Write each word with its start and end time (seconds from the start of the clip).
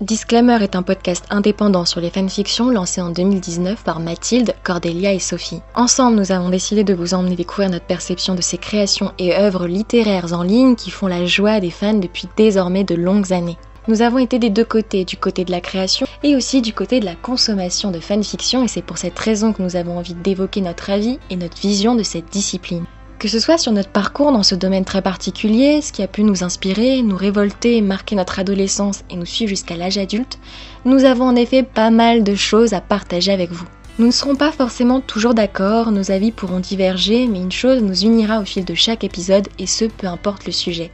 Disclaimer 0.00 0.62
est 0.62 0.76
un 0.76 0.84
podcast 0.84 1.24
indépendant 1.28 1.84
sur 1.84 2.00
les 2.00 2.10
fanfictions 2.10 2.70
lancé 2.70 3.00
en 3.00 3.10
2019 3.10 3.82
par 3.82 3.98
Mathilde, 3.98 4.54
Cordelia 4.62 5.12
et 5.12 5.18
Sophie. 5.18 5.60
Ensemble, 5.74 6.18
nous 6.18 6.30
avons 6.30 6.50
décidé 6.50 6.84
de 6.84 6.94
vous 6.94 7.14
emmener 7.14 7.34
découvrir 7.34 7.68
notre 7.68 7.86
perception 7.86 8.36
de 8.36 8.40
ces 8.40 8.58
créations 8.58 9.12
et 9.18 9.34
œuvres 9.34 9.66
littéraires 9.66 10.32
en 10.34 10.44
ligne 10.44 10.76
qui 10.76 10.90
font 10.90 11.08
la 11.08 11.26
joie 11.26 11.58
des 11.58 11.72
fans 11.72 11.94
depuis 11.94 12.28
désormais 12.36 12.84
de 12.84 12.94
longues 12.94 13.32
années. 13.32 13.58
Nous 13.88 14.00
avons 14.00 14.18
été 14.18 14.38
des 14.38 14.50
deux 14.50 14.64
côtés, 14.64 15.04
du 15.04 15.16
côté 15.16 15.44
de 15.44 15.50
la 15.50 15.60
création 15.60 16.06
et 16.22 16.36
aussi 16.36 16.62
du 16.62 16.72
côté 16.72 17.00
de 17.00 17.04
la 17.04 17.16
consommation 17.16 17.90
de 17.90 17.98
fanfiction 17.98 18.62
et 18.62 18.68
c'est 18.68 18.82
pour 18.82 18.98
cette 18.98 19.18
raison 19.18 19.52
que 19.52 19.62
nous 19.62 19.74
avons 19.74 19.98
envie 19.98 20.14
d'évoquer 20.14 20.60
notre 20.60 20.90
avis 20.90 21.18
et 21.28 21.36
notre 21.36 21.58
vision 21.58 21.96
de 21.96 22.04
cette 22.04 22.30
discipline. 22.30 22.84
Que 23.18 23.26
ce 23.26 23.40
soit 23.40 23.58
sur 23.58 23.72
notre 23.72 23.90
parcours 23.90 24.30
dans 24.30 24.44
ce 24.44 24.54
domaine 24.54 24.84
très 24.84 25.02
particulier, 25.02 25.82
ce 25.82 25.92
qui 25.92 26.04
a 26.04 26.06
pu 26.06 26.22
nous 26.22 26.44
inspirer, 26.44 27.02
nous 27.02 27.16
révolter, 27.16 27.80
marquer 27.80 28.14
notre 28.14 28.38
adolescence 28.38 29.02
et 29.10 29.16
nous 29.16 29.26
suivre 29.26 29.48
jusqu'à 29.48 29.76
l'âge 29.76 29.98
adulte, 29.98 30.38
nous 30.84 31.04
avons 31.04 31.24
en 31.24 31.34
effet 31.34 31.64
pas 31.64 31.90
mal 31.90 32.22
de 32.22 32.36
choses 32.36 32.74
à 32.74 32.80
partager 32.80 33.32
avec 33.32 33.50
vous. 33.50 33.66
Nous 33.98 34.06
ne 34.06 34.12
serons 34.12 34.36
pas 34.36 34.52
forcément 34.52 35.00
toujours 35.00 35.34
d'accord, 35.34 35.90
nos 35.90 36.12
avis 36.12 36.30
pourront 36.30 36.60
diverger, 36.60 37.26
mais 37.26 37.40
une 37.40 37.50
chose 37.50 37.82
nous 37.82 38.04
unira 38.04 38.38
au 38.38 38.44
fil 38.44 38.64
de 38.64 38.74
chaque 38.74 39.02
épisode 39.02 39.48
et 39.58 39.66
ce 39.66 39.86
peu 39.86 40.06
importe 40.06 40.46
le 40.46 40.52
sujet. 40.52 40.92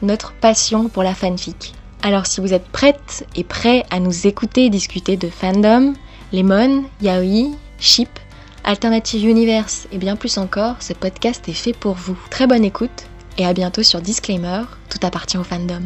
Notre 0.00 0.32
passion 0.32 0.88
pour 0.88 1.02
la 1.02 1.14
fanfic. 1.14 1.74
Alors 2.00 2.24
si 2.24 2.40
vous 2.40 2.54
êtes 2.54 2.68
prête 2.68 3.26
et 3.36 3.44
prêt 3.44 3.84
à 3.90 4.00
nous 4.00 4.26
écouter 4.26 4.70
discuter 4.70 5.18
de 5.18 5.28
fandom, 5.28 5.92
lemon, 6.32 6.84
yaoi, 7.02 7.50
ship, 7.78 8.08
Alternative 8.64 9.24
Universe 9.24 9.88
et 9.90 9.98
bien 9.98 10.16
plus 10.16 10.36
encore, 10.36 10.82
ce 10.82 10.92
podcast 10.92 11.48
est 11.48 11.54
fait 11.54 11.72
pour 11.72 11.94
vous. 11.94 12.18
Très 12.30 12.46
bonne 12.46 12.64
écoute 12.64 13.06
et 13.38 13.46
à 13.46 13.54
bientôt 13.54 13.82
sur 13.82 14.02
Disclaimer, 14.02 14.64
tout 14.90 14.98
appartient 15.04 15.38
au 15.38 15.44
fandom. 15.44 15.82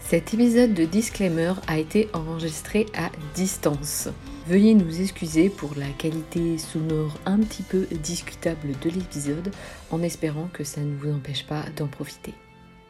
Cet 0.00 0.34
épisode 0.34 0.74
de 0.74 0.84
Disclaimer 0.84 1.52
a 1.68 1.78
été 1.78 2.08
enregistré 2.14 2.86
à 2.96 3.10
distance. 3.34 4.08
Veuillez 4.48 4.74
nous 4.74 5.00
excuser 5.00 5.48
pour 5.48 5.74
la 5.76 5.88
qualité 5.90 6.58
sonore 6.58 7.14
un 7.24 7.38
petit 7.38 7.62
peu 7.62 7.86
discutable 8.02 8.70
de 8.82 8.90
l'épisode, 8.90 9.52
en 9.90 10.02
espérant 10.02 10.48
que 10.52 10.64
ça 10.64 10.80
ne 10.80 10.96
vous 10.96 11.12
empêche 11.12 11.46
pas 11.46 11.62
d'en 11.76 11.86
profiter. 11.86 12.34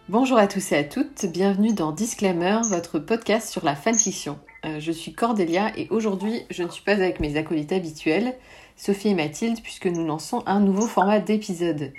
Bonjour 0.09 0.39
à 0.39 0.47
tous 0.47 0.73
et 0.73 0.77
à 0.77 0.85
toutes, 0.85 1.27
bienvenue 1.27 1.75
dans 1.75 1.93
Disclaimer, 1.93 2.61
votre 2.71 2.99
podcast 2.99 3.51
sur 3.51 3.63
la 3.65 3.77
fanfiction. 3.77 4.39
Euh, 4.65 4.81
je 4.81 4.91
suis 4.91 5.13
Cordelia 5.13 5.77
et 5.79 5.87
aujourd'hui 5.91 6.43
je 6.51 6.63
ne 6.63 6.69
suis 6.69 6.83
pas 6.83 6.93
avec 6.93 7.21
mes 7.21 7.37
acolytes 7.37 7.73
habituels. 7.73 8.35
Sophie 8.79 9.09
et 9.09 9.15
Mathilde, 9.15 9.61
puisque 9.61 9.87
nous 9.87 10.07
lançons 10.07 10.45
un 10.47 10.61
nouveau 10.61 10.87
format 10.87 11.19
d'épisode. 11.19 11.93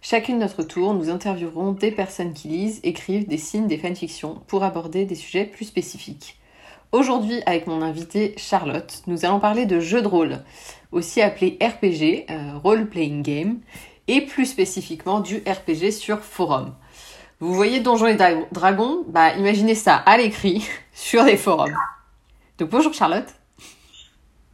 Chacune 0.00 0.38
notre 0.38 0.62
tour, 0.62 0.94
nous 0.94 1.10
interviewerons 1.10 1.72
des 1.72 1.92
personnes 1.92 2.32
qui 2.32 2.48
lisent, 2.48 2.80
écrivent, 2.84 3.28
dessinent 3.28 3.68
des 3.68 3.76
fanfictions 3.76 4.40
pour 4.46 4.64
aborder 4.64 5.04
des 5.04 5.14
sujets 5.14 5.44
plus 5.44 5.66
spécifiques. 5.66 6.38
Aujourd'hui, 6.90 7.42
avec 7.44 7.66
mon 7.66 7.82
invitée 7.82 8.34
Charlotte, 8.38 9.02
nous 9.06 9.26
allons 9.26 9.40
parler 9.40 9.66
de 9.66 9.78
jeux 9.78 10.00
de 10.00 10.08
rôle, 10.08 10.38
aussi 10.90 11.20
appelé 11.20 11.58
RPG, 11.60 12.30
euh, 12.30 12.58
Role 12.64 12.88
Playing 12.88 13.22
Game, 13.22 13.60
et 14.08 14.22
plus 14.22 14.46
spécifiquement 14.46 15.20
du 15.20 15.42
RPG 15.46 15.90
sur 15.92 16.20
forum. 16.20 16.74
Vous 17.40 17.52
voyez 17.52 17.80
Donjons 17.80 18.06
et 18.06 18.16
Dragons? 18.52 19.04
Bah 19.06 19.34
imaginez 19.34 19.74
ça 19.74 19.96
à 19.96 20.16
l'écrit 20.16 20.66
sur 20.94 21.24
des 21.24 21.36
forums. 21.36 21.76
Donc 22.58 22.70
bonjour 22.70 22.94
Charlotte. 22.94 23.41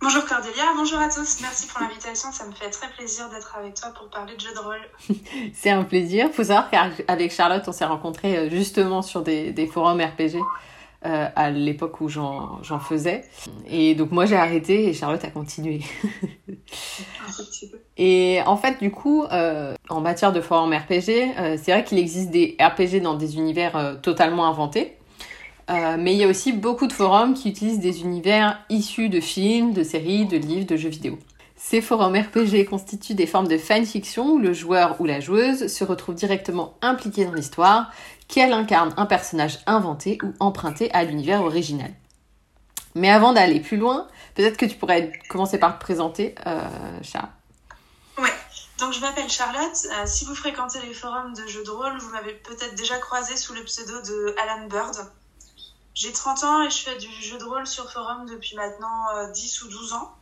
Bonjour 0.01 0.25
Cordelia, 0.27 0.63
bonjour 0.77 1.01
à 1.01 1.09
tous. 1.09 1.41
Merci 1.43 1.67
pour 1.67 1.81
l'invitation. 1.81 2.31
Ça 2.31 2.47
me 2.47 2.53
fait 2.53 2.71
très 2.71 2.89
plaisir 2.91 3.29
d'être 3.31 3.57
avec 3.59 3.75
toi 3.75 3.91
pour 3.91 4.09
parler 4.09 4.37
de 4.37 4.41
jeux 4.41 4.55
de 4.55 4.61
rôle. 4.61 5.17
c'est 5.55 5.71
un 5.71 5.83
plaisir. 5.83 6.31
Faut 6.33 6.45
savoir 6.45 6.71
qu'avec 6.71 7.33
Charlotte, 7.33 7.65
on 7.67 7.73
s'est 7.73 7.85
rencontrés 7.85 8.37
euh, 8.37 8.49
justement 8.49 9.03
sur 9.03 9.23
des, 9.23 9.71
forums 9.73 10.01
RPG 10.01 10.37
euh, 11.05 11.29
à 11.35 11.51
l'époque 11.51 12.01
où 12.01 12.09
j'en 12.09 12.61
faisais. 12.79 13.25
Et 13.69 13.97
donc 13.97 14.13
moi 14.13 14.25
j'ai 14.25 14.37
arrêté 14.37 14.89
et 14.89 14.95
Charlotte 14.95 15.25
a 15.25 15.31
continué. 15.31 15.81
et 17.97 18.41
en 18.47 18.57
fait, 18.57 18.79
du 18.79 18.93
coup, 18.93 19.25
euh, 19.25 19.75
en 19.89 20.01
matière 20.01 20.33
de 20.33 20.41
forums 20.41 20.73
RPG, 20.73 21.35
c'est 21.57 21.73
vrai 21.73 21.83
qu'il 21.83 21.99
existe 21.99 22.31
des 22.31 22.57
RPG 22.61 23.03
dans 23.03 23.15
des 23.15 23.37
univers 23.37 23.99
totalement 24.01 24.47
inventés. 24.47 24.98
Euh, 25.69 25.97
mais 25.99 26.15
il 26.15 26.19
y 26.19 26.25
a 26.25 26.29
aussi 26.29 26.53
beaucoup 26.53 26.87
de 26.87 26.93
forums 26.93 27.35
qui 27.35 27.51
utilisent 27.51 27.81
des 27.81 28.01
univers 28.01 28.65
issus 28.71 29.09
de 29.09 29.21
films, 29.21 29.73
de 29.73 29.83
séries, 29.83 30.25
de 30.27 30.39
livres, 30.39 30.67
de 30.67 30.77
jeux 30.77 30.89
vidéo. 30.89 31.19
Ces 31.57 31.83
forums 31.83 32.17
RPG 32.17 32.67
constituent 32.71 33.15
des 33.15 33.27
formes 33.27 33.49
de 33.49 33.59
fanfiction 33.59 34.33
où 34.33 34.39
le 34.39 34.53
joueur 34.53 35.01
ou 35.01 35.05
la 35.05 35.21
joueuse 35.21 35.67
se 35.67 35.85
retrouve 35.85 36.15
directement 36.15 36.75
impliqué 36.81 37.25
dans 37.25 37.35
l'histoire, 37.35 37.91
qu'elle 38.29 38.53
incarne 38.53 38.95
un 38.97 39.07
personnage 39.07 39.59
inventé 39.67 40.19
ou 40.23 40.33
emprunté 40.41 40.91
à 40.93 41.05
l'univers 41.05 41.43
original. 41.43 41.93
Mais 42.95 43.11
avant 43.11 43.33
d'aller 43.33 43.61
plus 43.61 43.77
loin, 43.77 44.09
peut-être 44.35 44.57
que 44.57 44.67
tu 44.67 44.77
pourrais 44.77 45.13
commencer 45.29 45.59
par 45.59 45.79
te 45.79 45.81
présenter, 45.83 46.35
euh, 46.47 46.61
Charles. 47.03 47.29
Ouais, 48.19 48.33
donc 48.79 48.93
je 48.93 49.01
m'appelle 49.01 49.29
Charlotte. 49.29 49.87
Euh, 49.93 50.07
si 50.07 50.25
vous 50.25 50.35
fréquentez 50.35 50.79
les 50.87 50.95
forums 50.95 51.35
de 51.35 51.47
jeux 51.47 51.65
de 51.65 51.71
rôle, 51.71 51.99
vous 51.99 52.11
m'avez 52.11 52.33
peut-être 52.33 52.75
déjà 52.77 52.99
croisé 52.99 53.37
sous 53.37 53.53
le 53.53 53.63
pseudo 53.65 54.01
de 54.03 54.35
Alan 54.41 54.67
Bird. 54.69 54.97
J'ai 55.99 56.13
30 56.13 56.45
ans 56.45 56.63
et 56.63 56.71
je 56.71 56.79
fais 56.79 56.97
du 56.97 57.11
jeu 57.11 57.39
de 57.39 57.45
rôle 57.45 57.67
sur 57.67 57.91
forum 57.91 58.25
depuis 58.27 58.55
maintenant 58.55 59.33
10 59.33 59.63
euh, 59.63 59.67
ou 59.67 59.69
12 59.69 59.93
ans. 59.95 60.17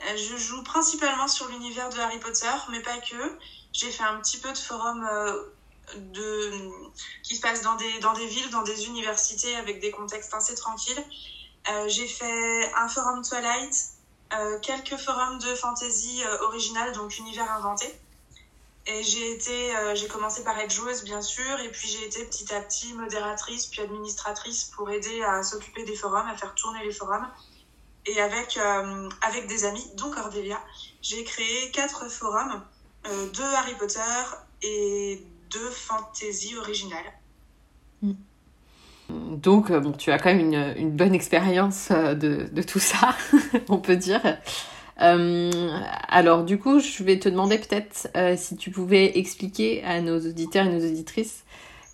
Euh, 0.00 0.16
je 0.16 0.34
joue 0.38 0.62
principalement 0.62 1.28
sur 1.28 1.46
l'univers 1.48 1.90
de 1.90 1.98
Harry 1.98 2.18
Potter, 2.18 2.50
mais 2.70 2.80
pas 2.80 2.96
que. 2.96 3.38
J'ai 3.74 3.90
fait 3.90 4.04
un 4.04 4.18
petit 4.18 4.38
peu 4.38 4.50
de 4.50 4.56
forum 4.56 5.06
euh, 5.06 5.42
de... 5.94 6.70
qui 7.22 7.36
se 7.36 7.42
passe 7.42 7.60
dans 7.60 7.74
des, 7.74 7.98
dans 7.98 8.14
des 8.14 8.26
villes, 8.28 8.48
dans 8.48 8.62
des 8.62 8.86
universités 8.86 9.54
avec 9.56 9.78
des 9.80 9.90
contextes 9.90 10.32
assez 10.32 10.54
tranquilles. 10.54 11.04
j'ai 11.88 12.08
fait 12.08 12.72
un 12.74 12.88
forum 12.88 13.22
Twilight, 13.22 13.74
quelques 14.62 14.96
forums 14.96 15.38
de 15.38 15.54
fantasy 15.54 16.22
original, 16.40 16.92
donc 16.92 17.18
univers 17.18 17.52
inventé. 17.52 17.94
Et 18.90 19.02
j'ai 19.02 19.32
été, 19.32 19.76
euh, 19.76 19.94
j'ai 19.94 20.08
commencé 20.08 20.42
par 20.42 20.58
être 20.58 20.72
joueuse 20.72 21.04
bien 21.04 21.20
sûr, 21.20 21.60
et 21.60 21.70
puis 21.70 21.88
j'ai 21.88 22.06
été 22.06 22.24
petit 22.24 22.54
à 22.54 22.60
petit 22.62 22.94
modératrice 22.94 23.66
puis 23.66 23.82
administratrice 23.82 24.64
pour 24.74 24.88
aider 24.88 25.22
à 25.22 25.42
s'occuper 25.42 25.84
des 25.84 25.94
forums, 25.94 26.26
à 26.26 26.34
faire 26.34 26.54
tourner 26.54 26.82
les 26.82 26.92
forums. 26.92 27.26
Et 28.06 28.18
avec 28.18 28.56
euh, 28.56 29.08
avec 29.20 29.46
des 29.46 29.66
amis, 29.66 29.84
dont 29.98 30.10
Cordelia, 30.10 30.58
j'ai 31.02 31.22
créé 31.24 31.70
quatre 31.70 32.10
forums, 32.10 32.62
euh, 33.06 33.28
deux 33.32 33.54
Harry 33.56 33.74
Potter 33.74 34.00
et 34.62 35.22
deux 35.50 35.70
fantasy 35.70 36.56
originales. 36.56 37.12
Mm. 38.00 38.12
Donc, 39.10 39.70
bon, 39.70 39.92
tu 39.92 40.10
as 40.12 40.18
quand 40.18 40.32
même 40.32 40.40
une, 40.40 40.74
une 40.76 40.90
bonne 40.90 41.14
expérience 41.14 41.90
de, 41.90 42.48
de, 42.50 42.62
tout 42.62 42.78
ça, 42.78 43.14
on 43.68 43.78
peut 43.78 43.96
dire. 43.96 44.22
Euh, 45.00 45.50
alors 46.08 46.44
du 46.44 46.58
coup, 46.58 46.80
je 46.80 47.02
vais 47.04 47.18
te 47.18 47.28
demander 47.28 47.58
peut-être 47.58 48.08
euh, 48.16 48.34
si 48.36 48.56
tu 48.56 48.70
pouvais 48.70 49.18
expliquer 49.18 49.84
à 49.84 50.00
nos 50.00 50.18
auditeurs 50.18 50.66
et 50.66 50.70
nos 50.70 50.84
auditrices 50.84 51.44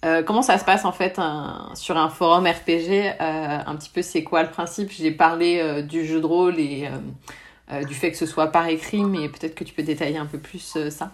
euh, 0.04 0.22
comment 0.22 0.42
ça 0.42 0.58
se 0.58 0.66
passe 0.66 0.84
en 0.84 0.92
fait 0.92 1.18
sur 1.74 1.96
un 1.96 2.10
forum 2.10 2.46
RPG. 2.46 3.16
un 3.20 3.76
petit 3.76 3.88
peu 3.88 4.02
c'est 4.02 4.22
quoi 4.22 4.42
le 4.42 4.50
principe? 4.50 4.90
J'ai 4.90 5.10
parlé 5.10 5.82
du 5.82 6.04
jeu 6.04 6.20
de 6.20 6.26
rôle 6.26 6.60
et 6.60 6.90
du 7.88 7.94
fait 7.94 8.10
que 8.10 8.18
ce 8.18 8.26
soit 8.26 8.48
par 8.48 8.68
écrit, 8.68 9.02
mais 9.02 9.30
peut-être 9.30 9.54
que 9.54 9.64
tu 9.64 9.72
peux 9.72 9.82
détailler 9.82 10.18
un 10.18 10.26
peu 10.26 10.36
plus 10.36 10.76
ça. 10.90 11.12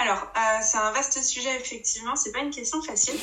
Alors, 0.00 0.28
euh, 0.36 0.58
c'est 0.62 0.76
un 0.76 0.92
vaste 0.92 1.20
sujet, 1.24 1.56
effectivement, 1.56 2.14
c'est 2.14 2.30
pas 2.30 2.38
une 2.38 2.52
question 2.52 2.80
facile. 2.80 3.18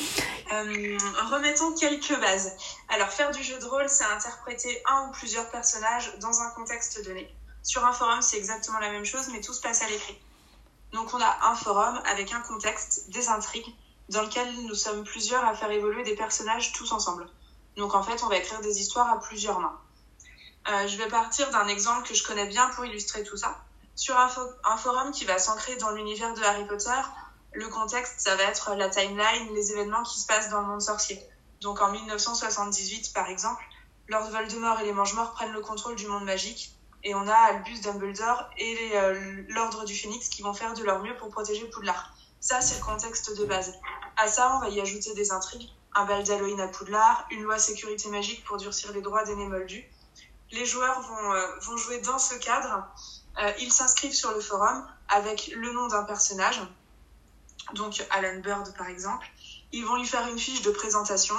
Euh, 0.52 0.98
remettons 1.30 1.74
quelques 1.74 2.20
bases. 2.20 2.54
Alors, 2.90 3.08
faire 3.08 3.30
du 3.30 3.42
jeu 3.42 3.58
de 3.58 3.64
rôle, 3.64 3.88
c'est 3.88 4.04
interpréter 4.04 4.82
un 4.86 5.08
ou 5.08 5.12
plusieurs 5.12 5.50
personnages 5.50 6.12
dans 6.18 6.42
un 6.42 6.50
contexte 6.50 7.02
donné. 7.02 7.34
Sur 7.62 7.82
un 7.86 7.94
forum, 7.94 8.20
c'est 8.20 8.36
exactement 8.36 8.78
la 8.78 8.90
même 8.90 9.06
chose, 9.06 9.28
mais 9.32 9.40
tout 9.40 9.54
se 9.54 9.62
passe 9.62 9.80
à 9.80 9.88
l'écrit. 9.88 10.18
Donc, 10.92 11.14
on 11.14 11.20
a 11.20 11.50
un 11.50 11.54
forum 11.54 11.98
avec 12.04 12.34
un 12.34 12.40
contexte, 12.40 13.08
des 13.08 13.28
intrigues, 13.30 13.74
dans 14.10 14.22
lequel 14.22 14.46
nous 14.66 14.74
sommes 14.74 15.02
plusieurs 15.02 15.46
à 15.46 15.54
faire 15.54 15.70
évoluer 15.70 16.02
des 16.02 16.14
personnages 16.14 16.72
tous 16.72 16.92
ensemble. 16.92 17.26
Donc, 17.78 17.94
en 17.94 18.02
fait, 18.02 18.22
on 18.22 18.28
va 18.28 18.36
écrire 18.36 18.60
des 18.60 18.80
histoires 18.80 19.10
à 19.10 19.18
plusieurs 19.18 19.60
mains. 19.60 19.80
Euh, 20.68 20.86
je 20.86 20.98
vais 20.98 21.08
partir 21.08 21.50
d'un 21.52 21.68
exemple 21.68 22.06
que 22.06 22.14
je 22.14 22.22
connais 22.22 22.46
bien 22.46 22.68
pour 22.68 22.84
illustrer 22.84 23.24
tout 23.24 23.38
ça. 23.38 23.65
Sur 23.96 24.18
un, 24.18 24.28
forum 24.76 25.10
qui 25.10 25.24
va 25.24 25.38
s'ancrer 25.38 25.74
dans 25.76 25.90
l'univers 25.90 26.34
de 26.34 26.42
Harry 26.42 26.66
Potter, 26.66 27.00
le 27.52 27.66
contexte, 27.68 28.20
ça 28.20 28.36
va 28.36 28.42
être 28.42 28.74
la 28.74 28.90
timeline, 28.90 29.54
les 29.54 29.72
événements 29.72 30.02
qui 30.02 30.20
se 30.20 30.26
passent 30.26 30.50
dans 30.50 30.60
le 30.60 30.66
monde 30.66 30.82
sorcier. 30.82 31.18
Donc 31.62 31.80
en 31.80 31.90
1978, 31.90 33.14
par 33.14 33.30
exemple, 33.30 33.64
Lord 34.08 34.30
Voldemort 34.30 34.80
et 34.80 34.84
les 34.84 34.92
Mange-Morts 34.92 35.32
prennent 35.32 35.52
le 35.52 35.62
contrôle 35.62 35.96
du 35.96 36.06
monde 36.08 36.24
magique. 36.24 36.72
Et 37.04 37.14
on 37.14 37.26
a 37.26 37.34
Albus 37.34 37.80
Dumbledore 37.80 38.50
et 38.58 38.90
euh, 38.96 39.44
l'Ordre 39.48 39.86
du 39.86 39.94
Phénix 39.94 40.28
qui 40.28 40.42
vont 40.42 40.52
faire 40.52 40.74
de 40.74 40.84
leur 40.84 41.02
mieux 41.02 41.16
pour 41.16 41.30
protéger 41.30 41.66
Poudlard. 41.66 42.14
Ça, 42.40 42.60
c'est 42.60 42.78
le 42.78 42.84
contexte 42.84 43.34
de 43.34 43.46
base. 43.46 43.72
À 44.18 44.28
ça, 44.28 44.56
on 44.56 44.60
va 44.60 44.68
y 44.68 44.78
ajouter 44.78 45.14
des 45.14 45.32
intrigues. 45.32 45.70
Un 45.94 46.04
bal 46.04 46.22
d'Halloween 46.22 46.60
à 46.60 46.68
Poudlard, 46.68 47.26
une 47.30 47.44
loi 47.44 47.58
sécurité 47.58 48.10
magique 48.10 48.44
pour 48.44 48.58
durcir 48.58 48.92
les 48.92 49.00
droits 49.00 49.24
des 49.24 49.36
Némoldus. 49.36 49.90
Les 50.50 50.66
joueurs 50.66 51.00
vont, 51.00 51.32
euh, 51.32 51.58
vont 51.62 51.78
jouer 51.78 52.00
dans 52.00 52.18
ce 52.18 52.34
cadre 52.34 52.86
ils 53.58 53.72
s'inscrivent 53.72 54.14
sur 54.14 54.32
le 54.32 54.40
forum 54.40 54.86
avec 55.08 55.52
le 55.54 55.72
nom 55.72 55.88
d'un 55.88 56.04
personnage, 56.04 56.60
donc 57.74 58.04
Alan 58.10 58.40
Bird 58.40 58.74
par 58.76 58.88
exemple. 58.88 59.26
Ils 59.72 59.84
vont 59.84 59.96
lui 59.96 60.06
faire 60.06 60.26
une 60.28 60.38
fiche 60.38 60.62
de 60.62 60.70
présentation 60.70 61.34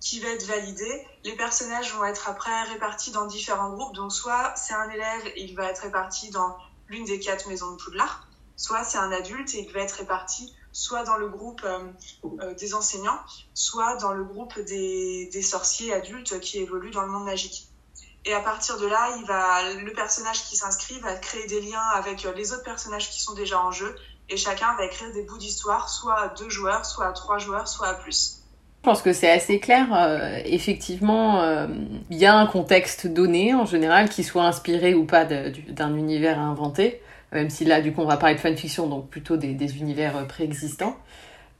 qui 0.00 0.20
va 0.20 0.28
être 0.28 0.46
validé. 0.46 1.06
Les 1.24 1.34
personnages 1.34 1.92
vont 1.94 2.04
être 2.04 2.28
après 2.28 2.62
répartis 2.64 3.10
dans 3.10 3.26
différents 3.26 3.70
groupes. 3.70 3.94
Donc 3.94 4.12
soit 4.12 4.54
c'est 4.56 4.74
un 4.74 4.88
élève 4.90 5.26
et 5.34 5.42
il 5.42 5.54
va 5.56 5.70
être 5.70 5.80
réparti 5.80 6.30
dans 6.30 6.56
l'une 6.88 7.04
des 7.04 7.18
quatre 7.18 7.48
maisons 7.48 7.72
de 7.72 7.76
Poudlard, 7.82 8.26
soit 8.56 8.84
c'est 8.84 8.98
un 8.98 9.10
adulte 9.10 9.54
et 9.54 9.66
il 9.66 9.72
va 9.72 9.80
être 9.80 9.96
réparti 9.96 10.54
soit 10.76 11.04
dans 11.04 11.16
le 11.16 11.28
groupe 11.28 11.62
euh, 11.64 11.90
euh, 12.42 12.54
des 12.54 12.74
enseignants, 12.74 13.18
soit 13.54 13.96
dans 13.96 14.12
le 14.12 14.24
groupe 14.24 14.60
des, 14.60 15.42
sorciers 15.42 15.94
adultes 15.94 16.38
qui 16.40 16.58
évoluent 16.58 16.90
dans 16.90 17.00
le 17.00 17.08
monde 17.08 17.24
magique. 17.24 17.70
Et 18.26 18.34
à 18.34 18.40
partir 18.40 18.78
de 18.78 18.86
là, 18.86 19.16
il 19.18 19.24
va, 19.24 19.72
le 19.82 19.92
personnage 19.92 20.44
qui 20.44 20.56
s'inscrit 20.56 20.98
va 21.00 21.14
créer 21.14 21.46
des 21.46 21.60
liens 21.60 21.88
avec 21.94 22.26
les 22.36 22.52
autres 22.52 22.64
personnages 22.64 23.08
qui 23.08 23.20
sont 23.20 23.34
déjà 23.34 23.60
en 23.60 23.70
jeu, 23.70 23.94
et 24.28 24.36
chacun 24.36 24.74
va 24.76 24.84
écrire 24.84 25.12
des 25.12 25.22
bouts 25.22 25.38
d'histoire, 25.38 25.88
soit 25.88 26.18
à 26.18 26.28
deux 26.28 26.50
joueurs, 26.50 26.84
soit 26.84 27.06
à 27.06 27.12
trois 27.12 27.38
joueurs, 27.38 27.68
soit 27.68 27.86
à 27.86 27.94
plus. 27.94 28.42
Je 28.82 28.90
pense 28.90 29.00
que 29.00 29.12
c'est 29.12 29.30
assez 29.30 29.60
clair. 29.60 29.86
Euh, 29.94 30.40
effectivement, 30.44 31.66
il 32.10 32.18
y 32.18 32.26
a 32.26 32.36
un 32.36 32.46
contexte 32.46 33.06
donné 33.06 33.54
en 33.54 33.64
général 33.64 34.08
qui 34.08 34.24
soit 34.24 34.44
inspiré 34.44 34.94
ou 34.94 35.06
pas 35.06 35.24
d'un 35.24 35.96
univers 35.96 36.38
inventé 36.38 37.00
même 37.32 37.50
si 37.50 37.64
là, 37.64 37.80
du 37.80 37.92
coup, 37.92 38.02
on 38.02 38.06
va 38.06 38.16
parler 38.16 38.34
de 38.34 38.40
fanfiction, 38.40 38.86
donc 38.86 39.08
plutôt 39.08 39.36
des, 39.36 39.78
univers 39.78 40.16
euh, 40.16 40.24
préexistants, 40.24 40.96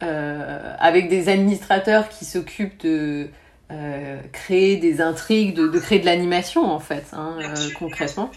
euh, 0.02 0.74
avec 0.78 1.08
des 1.08 1.28
administrateurs 1.28 2.08
qui 2.08 2.24
s'occupent 2.24 2.80
de 2.82 3.28
euh, 3.72 4.20
créer 4.32 4.76
des 4.76 5.00
intrigues, 5.00 5.54
de, 5.54 5.66
de 5.66 5.78
créer 5.80 5.98
de 5.98 6.04
l'animation, 6.06 6.70
en 6.70 6.78
fait, 6.78 7.06
hein, 7.12 7.36
euh, 7.40 7.54
concrètement. 7.76 8.30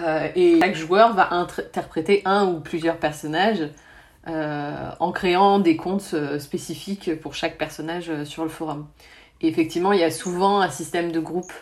Euh, 0.00 0.28
et 0.34 0.58
chaque 0.58 0.74
joueur 0.74 1.14
va 1.14 1.32
interpréter 1.32 2.22
un 2.24 2.46
ou 2.46 2.60
plusieurs 2.60 2.96
personnages 2.96 3.68
en 4.26 5.12
créant 5.12 5.58
des 5.58 5.76
comptes 5.76 6.14
spécifiques 6.38 7.18
pour 7.20 7.34
chaque 7.34 7.58
personnage 7.58 8.24
sur 8.24 8.44
le 8.44 8.48
forum. 8.48 8.86
Et 9.40 9.48
effectivement, 9.48 9.92
il 9.92 9.98
y 9.98 10.04
a 10.04 10.10
souvent 10.10 10.60
un 10.60 10.70
système 10.70 11.10
de 11.10 11.20
groupe 11.20 11.52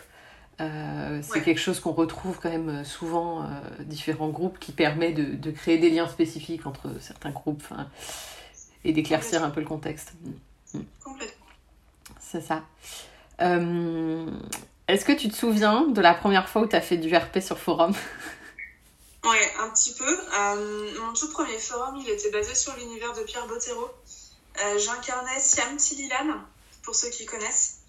c'est 0.59 1.41
quelque 1.41 1.59
chose 1.59 1.79
qu'on 1.79 1.93
retrouve 1.93 2.37
quand 2.39 2.49
même 2.49 2.83
souvent, 2.83 3.49
différents 3.79 4.27
groupes, 4.27 4.59
qui 4.59 4.73
permet 4.73 5.13
de, 5.13 5.35
de, 5.35 5.51
créer 5.51 5.77
des 5.77 5.89
liens 5.89 6.09
spécifiques 6.09 6.67
entre 6.67 6.89
certains 6.99 7.31
groupes 7.31 7.63
et 8.83 8.91
d'éclaircir 8.91 9.41
un 9.41 9.49
peu 9.49 9.61
le 9.61 9.65
contexte. 9.65 10.13
Mm. 10.73 10.79
Complètement. 11.01 11.38
C'est 12.29 12.41
ça. 12.41 12.63
Euh, 13.41 14.29
Est-ce 14.87 15.05
que 15.05 15.13
tu 15.13 15.29
te 15.29 15.35
souviens 15.35 15.87
de 15.87 16.01
la 16.01 16.13
première 16.13 16.49
fois 16.49 16.63
où 16.63 16.67
tu 16.67 16.75
as 16.75 16.81
fait 16.81 16.97
du 16.97 17.15
RP 17.15 17.39
sur 17.39 17.57
forum? 17.57 17.93
Ouais, 19.23 19.53
un 19.59 19.69
petit 19.69 19.93
peu. 19.93 20.09
Euh, 20.09 20.99
mon 21.01 21.13
tout 21.13 21.29
premier 21.31 21.59
forum, 21.59 21.97
il 21.97 22.09
était 22.09 22.31
basé 22.31 22.55
sur 22.55 22.75
l'univers 22.77 23.13
de 23.13 23.23
Pierre 23.23 23.47
Bottero. 23.47 23.89
J'incarnais 24.77 25.39
Siam 25.39 25.77
Tililan, 25.77 26.35
pour 26.83 26.95
ceux 26.95 27.09
qui 27.09 27.25
connaissent. 27.25 27.79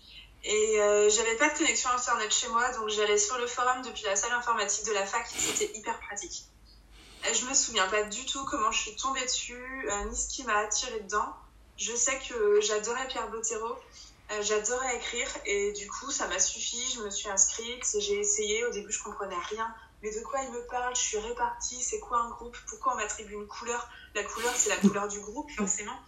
Et 0.45 0.81
euh, 0.81 1.11
j'avais 1.11 1.37
pas 1.37 1.51
de 1.51 1.59
connexion 1.59 1.91
internet 1.91 2.33
chez 2.33 2.49
moi, 2.49 2.71
donc 2.73 2.89
j'allais 2.89 3.19
sur 3.19 3.37
le 3.39 3.47
forum 3.47 3.83
depuis 3.83 4.05
la 4.05 4.17
salle 4.17 4.33
informatique 4.33 4.87
de 4.87 4.93
la 4.93 5.05
fac, 5.05 5.27
c'était 5.27 5.77
hyper 5.77 5.99
pratique. 6.01 6.45
Je 7.25 7.45
me 7.45 7.53
souviens 7.53 7.87
pas 7.89 8.05
du 8.05 8.25
tout 8.25 8.43
comment 8.47 8.73
je 8.73 8.81
suis 8.81 8.97
tombée 8.97 9.21
dessus, 9.23 9.89
euh, 9.91 10.05
ni 10.05 10.17
ce 10.17 10.29
qui 10.29 10.45
m'a 10.45 10.57
attiré 10.57 11.01
dedans. 11.01 11.35
Je 11.77 11.95
sais 11.95 12.19
que 12.27 12.61
j'adorais 12.63 13.07
Pierre 13.09 13.29
Bottero, 13.29 13.67
euh, 13.67 13.75
j'adorais 14.43 14.97
écrire, 14.97 15.29
et 15.45 15.73
du 15.73 15.89
coup 15.89 16.11
ça 16.11 16.27
m'a 16.29 16.39
suffi, 16.39 16.81
je 16.95 17.03
me 17.03 17.11
suis 17.11 17.29
inscrite, 17.29 17.85
j'ai 17.99 18.19
essayé, 18.19 18.65
au 18.65 18.71
début 18.71 18.93
je 18.93 19.03
comprenais 19.03 19.39
rien. 19.49 19.75
Mais 20.03 20.11
de 20.15 20.21
quoi 20.21 20.41
il 20.43 20.51
me 20.51 20.67
parle? 20.67 20.95
Je 20.97 21.01
suis 21.01 21.19
répartie, 21.19 21.83
c'est 21.83 22.01
quoi 22.01 22.19
un 22.19 22.31
groupe? 22.31 22.57
Pourquoi 22.69 22.95
on 22.95 22.97
m'attribue 22.97 23.35
une 23.35 23.47
couleur? 23.47 23.89
La 24.15 24.25
couleur, 24.25 24.53
c'est 24.57 24.71
la 24.71 24.77
couleur 24.77 25.09
du 25.09 25.21
groupe, 25.21 25.51
forcément. 25.51 25.99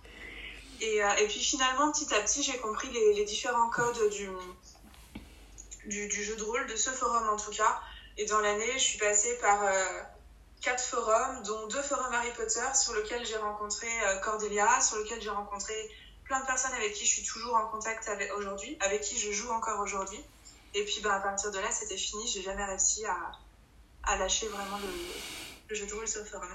Et, 0.80 1.02
euh, 1.02 1.14
et, 1.16 1.26
puis 1.26 1.40
finalement, 1.40 1.92
petit 1.92 2.12
à 2.14 2.20
petit, 2.20 2.42
j'ai 2.42 2.56
compris 2.58 2.88
les, 2.90 3.24
différents 3.24 3.70
codes 3.70 4.10
du, 4.10 4.28
du, 5.86 6.24
jeu 6.24 6.36
de 6.36 6.42
rôle, 6.42 6.66
de 6.66 6.76
ce 6.76 6.90
forum 6.90 7.28
en 7.28 7.36
tout 7.36 7.50
cas. 7.50 7.80
Et 8.16 8.24
dans 8.24 8.40
l'année, 8.40 8.72
je 8.74 8.82
suis 8.82 8.98
passée 8.98 9.38
par 9.38 9.62
euh, 9.62 10.00
quatre 10.60 10.82
forums, 10.82 11.42
dont 11.44 11.66
deux 11.68 11.82
forums 11.82 12.12
Harry 12.12 12.32
Potter, 12.32 12.66
sur 12.74 12.94
lesquels 12.94 13.24
j'ai 13.26 13.36
rencontré 13.36 13.86
euh, 14.06 14.16
Cordelia, 14.20 14.80
sur 14.80 14.96
lesquels 14.98 15.20
j'ai 15.20 15.30
rencontré 15.30 15.74
plein 16.32 16.40
de 16.40 16.46
personnes 16.46 16.72
avec 16.74 16.94
qui 16.94 17.04
je 17.04 17.10
suis 17.10 17.22
toujours 17.22 17.54
en 17.56 17.66
contact 17.66 18.10
aujourd'hui, 18.38 18.78
avec 18.80 19.02
qui 19.02 19.18
je 19.18 19.30
joue 19.32 19.50
encore 19.50 19.78
aujourd'hui. 19.80 20.18
Et 20.74 20.82
puis 20.82 21.00
ben, 21.04 21.10
à 21.10 21.20
partir 21.20 21.50
de 21.50 21.58
là, 21.58 21.70
c'était 21.70 21.98
fini, 21.98 22.26
j'ai 22.26 22.40
jamais 22.40 22.64
réussi 22.64 23.04
à, 23.04 23.32
à 24.10 24.16
lâcher 24.16 24.46
vraiment 24.46 24.78
le, 25.68 25.74
jeu 25.74 25.86
de 25.86 25.92
rôle 25.92 26.06
forum. 26.06 26.48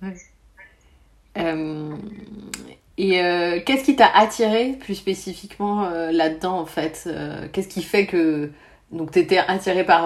Ouais. 0.00 0.16
Euh, 1.36 1.96
et 2.96 3.22
euh, 3.22 3.60
qu'est-ce 3.66 3.84
qui 3.84 3.94
t'a 3.94 4.08
attiré 4.08 4.78
plus 4.80 4.94
spécifiquement 4.94 5.84
euh, 5.84 6.10
là-dedans 6.10 6.58
en 6.58 6.66
fait 6.66 7.10
Qu'est-ce 7.52 7.68
qui 7.68 7.82
fait 7.82 8.06
que 8.06 8.50
donc 8.90 9.10
t'étais 9.10 9.36
attiré 9.36 9.84
par 9.84 10.04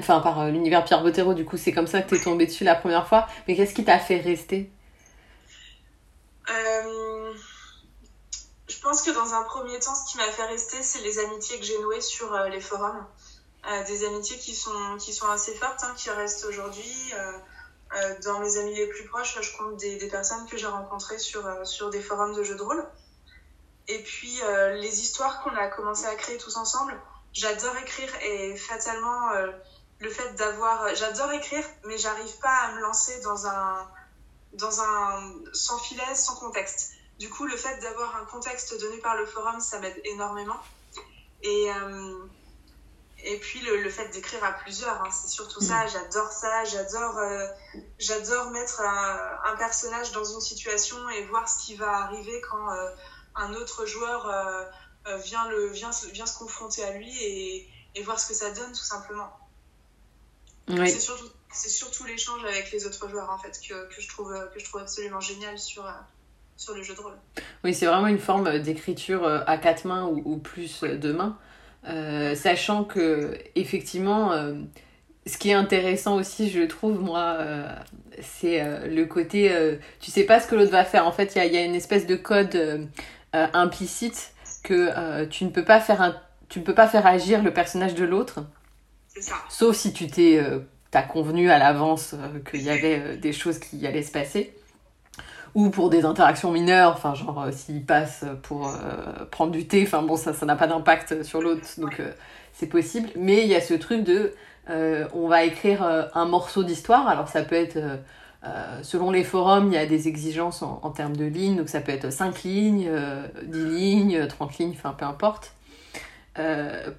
enfin 0.00 0.18
par 0.18 0.48
l'univers 0.48 0.84
Pierre 0.84 1.04
Bottero, 1.04 1.34
du 1.34 1.44
coup 1.44 1.56
c'est 1.56 1.70
comme 1.70 1.86
ça 1.86 2.02
que 2.02 2.10
t'es 2.10 2.22
tombé 2.22 2.46
dessus 2.46 2.64
la 2.64 2.74
première 2.74 3.06
fois. 3.06 3.28
Mais 3.46 3.54
qu'est-ce 3.54 3.74
qui 3.74 3.84
t'a 3.84 4.00
fait 4.00 4.18
rester? 4.18 4.70
Je 8.70 8.80
pense 8.80 9.02
que 9.02 9.10
dans 9.10 9.34
un 9.34 9.42
premier 9.42 9.78
temps, 9.78 9.94
ce 9.94 10.10
qui 10.10 10.16
m'a 10.16 10.30
fait 10.30 10.46
rester, 10.46 10.82
c'est 10.82 11.00
les 11.00 11.18
amitiés 11.18 11.58
que 11.58 11.64
j'ai 11.64 11.78
nouées 11.80 12.00
sur 12.00 12.32
les 12.44 12.60
forums. 12.60 13.04
des 13.86 14.04
amitiés 14.06 14.38
qui 14.38 14.54
sont 14.54 14.96
qui 14.98 15.12
sont 15.12 15.28
assez 15.28 15.54
fortes, 15.54 15.82
hein, 15.82 15.94
qui 15.96 16.08
restent 16.10 16.44
aujourd'hui. 16.44 17.12
Euh, 17.94 18.14
dans 18.22 18.38
mes 18.38 18.56
amis 18.56 18.74
les 18.74 18.86
plus 18.86 19.04
proches, 19.04 19.36
je 19.40 19.56
compte 19.56 19.76
des, 19.76 19.96
personnes 20.08 20.46
que 20.46 20.56
j'ai 20.56 20.66
rencontrées 20.66 21.18
sur, 21.18 21.44
euh, 21.44 21.64
sur 21.64 21.90
des 21.90 22.00
forums 22.00 22.34
de 22.34 22.42
jeux 22.42 22.54
de 22.54 22.62
rôle. 22.62 22.86
Et 23.88 24.02
puis, 24.02 24.40
euh, 24.42 24.74
les 24.74 25.00
histoires 25.00 25.42
qu'on 25.42 25.54
a 25.56 25.66
commencé 25.66 26.06
à 26.06 26.14
créer 26.14 26.38
tous 26.38 26.56
ensemble, 26.56 26.94
j'adore 27.32 27.76
écrire 27.78 28.10
et 28.22 28.56
fatalement, 28.56 29.32
euh, 29.32 29.50
le 29.98 30.08
fait 30.08 30.34
d'avoir. 30.34 30.94
J'adore 30.94 31.32
écrire, 31.32 31.64
mais 31.84 31.98
j'arrive 31.98 32.38
pas 32.38 32.54
à 32.54 32.72
me 32.72 32.80
lancer 32.80 33.20
dans 33.22 33.46
un. 33.46 33.88
Dans 34.52 34.82
un 34.82 35.32
sans 35.52 35.78
filet, 35.78 36.14
sans 36.14 36.34
contexte. 36.34 36.92
Du 37.20 37.28
coup, 37.28 37.44
le 37.44 37.56
fait 37.56 37.78
d'avoir 37.80 38.16
un 38.16 38.24
contexte 38.24 38.80
donné 38.80 38.96
par 38.96 39.14
le 39.14 39.26
forum, 39.26 39.60
ça 39.60 39.78
m'aide 39.78 40.00
énormément. 40.04 40.58
Et, 41.42 41.70
euh, 41.70 42.14
et 43.22 43.36
puis 43.36 43.60
le, 43.60 43.82
le 43.82 43.90
fait 43.90 44.08
d'écrire 44.08 44.42
à 44.42 44.52
plusieurs, 44.52 45.02
hein, 45.02 45.10
c'est 45.10 45.28
surtout 45.28 45.60
ça. 45.60 45.86
J'adore 45.86 46.32
ça. 46.32 46.64
J'adore, 46.64 47.18
euh, 47.18 47.46
j'adore 47.98 48.50
mettre 48.52 48.80
un, 48.80 49.38
un, 49.44 49.56
personnage 49.56 50.12
dans 50.12 50.24
une 50.24 50.40
situation 50.40 50.96
et 51.10 51.26
voir 51.26 51.46
ce 51.46 51.66
qui 51.66 51.74
va 51.74 52.04
arriver 52.04 52.40
quand 52.50 52.72
euh, 52.72 52.90
un 53.34 53.52
autre 53.52 53.84
joueur 53.84 54.26
euh, 54.26 55.16
vient 55.18 55.46
le 55.50 55.66
vient, 55.66 55.90
vient 56.12 56.24
se 56.24 56.38
confronter 56.38 56.82
à 56.84 56.92
lui 56.92 57.14
et, 57.22 57.68
et 57.96 58.02
voir 58.02 58.18
ce 58.18 58.28
que 58.28 58.34
ça 58.34 58.50
donne 58.50 58.72
tout 58.72 58.86
simplement. 58.94 59.30
Oui. 60.68 60.90
C'est 61.52 61.68
surtout 61.68 62.04
l'échange 62.04 62.42
avec 62.44 62.72
les 62.72 62.86
autres 62.86 63.10
joueurs 63.10 63.28
en 63.28 63.38
fait 63.38 63.60
que, 63.60 63.94
que 63.94 64.00
je 64.00 64.08
trouve 64.08 64.32
que 64.54 64.58
je 64.58 64.64
trouve 64.64 64.80
absolument 64.80 65.20
génial 65.20 65.58
sur 65.58 65.84
sur 66.60 66.74
le 66.74 66.82
jeu 66.82 66.94
de 66.94 67.00
rôle. 67.00 67.14
Oui, 67.64 67.74
c'est 67.74 67.86
vraiment 67.86 68.06
une 68.06 68.18
forme 68.18 68.58
d'écriture 68.58 69.26
à 69.46 69.58
quatre 69.58 69.84
mains 69.86 70.04
ou, 70.06 70.22
ou 70.24 70.36
plus 70.36 70.82
de 70.82 71.12
mains. 71.12 71.38
Euh, 71.88 72.34
sachant 72.34 72.84
que 72.84 73.38
effectivement, 73.54 74.32
euh, 74.32 74.52
ce 75.26 75.38
qui 75.38 75.50
est 75.50 75.54
intéressant 75.54 76.16
aussi, 76.16 76.50
je 76.50 76.62
trouve 76.62 77.00
moi, 77.00 77.36
euh, 77.38 77.68
c'est 78.20 78.60
euh, 78.60 78.86
le 78.86 79.04
côté, 79.06 79.52
euh, 79.52 79.76
tu 80.00 80.10
sais 80.10 80.24
pas 80.24 80.40
ce 80.40 80.46
que 80.46 80.54
l'autre 80.54 80.72
va 80.72 80.84
faire. 80.84 81.06
En 81.06 81.12
fait, 81.12 81.34
il 81.36 81.44
y, 81.44 81.54
y 81.54 81.56
a, 81.56 81.64
une 81.64 81.74
espèce 81.74 82.06
de 82.06 82.16
code 82.16 82.88
implicite 83.32 84.32
que 84.64 85.24
tu 85.26 85.44
ne 85.44 85.50
peux 85.50 85.64
pas 85.64 85.80
faire 85.80 86.02
un, 86.02 86.16
tu 86.48 86.58
ne 86.58 86.64
peux 86.64 86.74
pas 86.74 86.88
faire 86.88 87.06
agir 87.06 87.42
le 87.42 87.52
personnage 87.52 87.94
de 87.94 88.04
l'autre. 88.04 88.40
Sauf 89.48 89.76
si 89.76 89.92
tu 89.92 90.08
t'es, 90.08 90.42
t'as 90.90 91.02
convenu 91.02 91.50
à 91.50 91.58
l'avance 91.58 92.14
qu'il 92.50 92.62
y 92.62 92.70
avait 92.70 93.16
des 93.16 93.32
choses 93.32 93.58
qui 93.58 93.86
allaient 93.86 94.02
se 94.02 94.12
passer 94.12 94.52
ou 95.54 95.70
pour 95.70 95.90
des 95.90 96.04
interactions 96.04 96.52
mineures, 96.52 96.92
enfin 96.92 97.14
genre 97.14 97.42
euh, 97.42 97.52
s'il 97.52 97.84
passe 97.84 98.24
pour 98.42 98.68
euh, 98.68 99.24
prendre 99.30 99.52
du 99.52 99.66
thé, 99.66 99.82
enfin 99.84 100.02
bon 100.02 100.16
ça 100.16 100.32
ça 100.32 100.46
n'a 100.46 100.56
pas 100.56 100.66
d'impact 100.66 101.22
sur 101.22 101.42
l'autre 101.42 101.62
donc 101.78 102.00
euh, 102.00 102.10
c'est 102.52 102.66
possible. 102.66 103.08
Mais 103.16 103.42
il 103.42 103.48
y 103.48 103.54
a 103.54 103.60
ce 103.60 103.74
truc 103.74 104.04
de 104.04 104.32
on 105.14 105.26
va 105.26 105.42
écrire 105.42 105.82
un 106.14 106.26
morceau 106.26 106.62
d'histoire, 106.62 107.08
alors 107.08 107.26
ça 107.26 107.42
peut 107.42 107.56
être 107.56 107.76
selon 108.82 109.10
les 109.10 109.24
forums 109.24 109.66
il 109.66 109.74
y 109.74 109.78
a 109.78 109.86
des 109.86 110.06
exigences 110.06 110.62
en, 110.62 110.78
en, 110.84 110.90
termes 110.90 111.16
de 111.16 111.24
lignes, 111.24 111.56
donc 111.56 111.68
ça 111.68 111.80
peut 111.80 111.90
être 111.90 112.12
5 112.12 112.44
lignes, 112.44 112.88
10 113.42 113.64
lignes, 113.64 114.26
30 114.28 114.58
lignes, 114.58 114.74
enfin 114.76 114.94
peu 114.96 115.06
importe. 115.06 115.54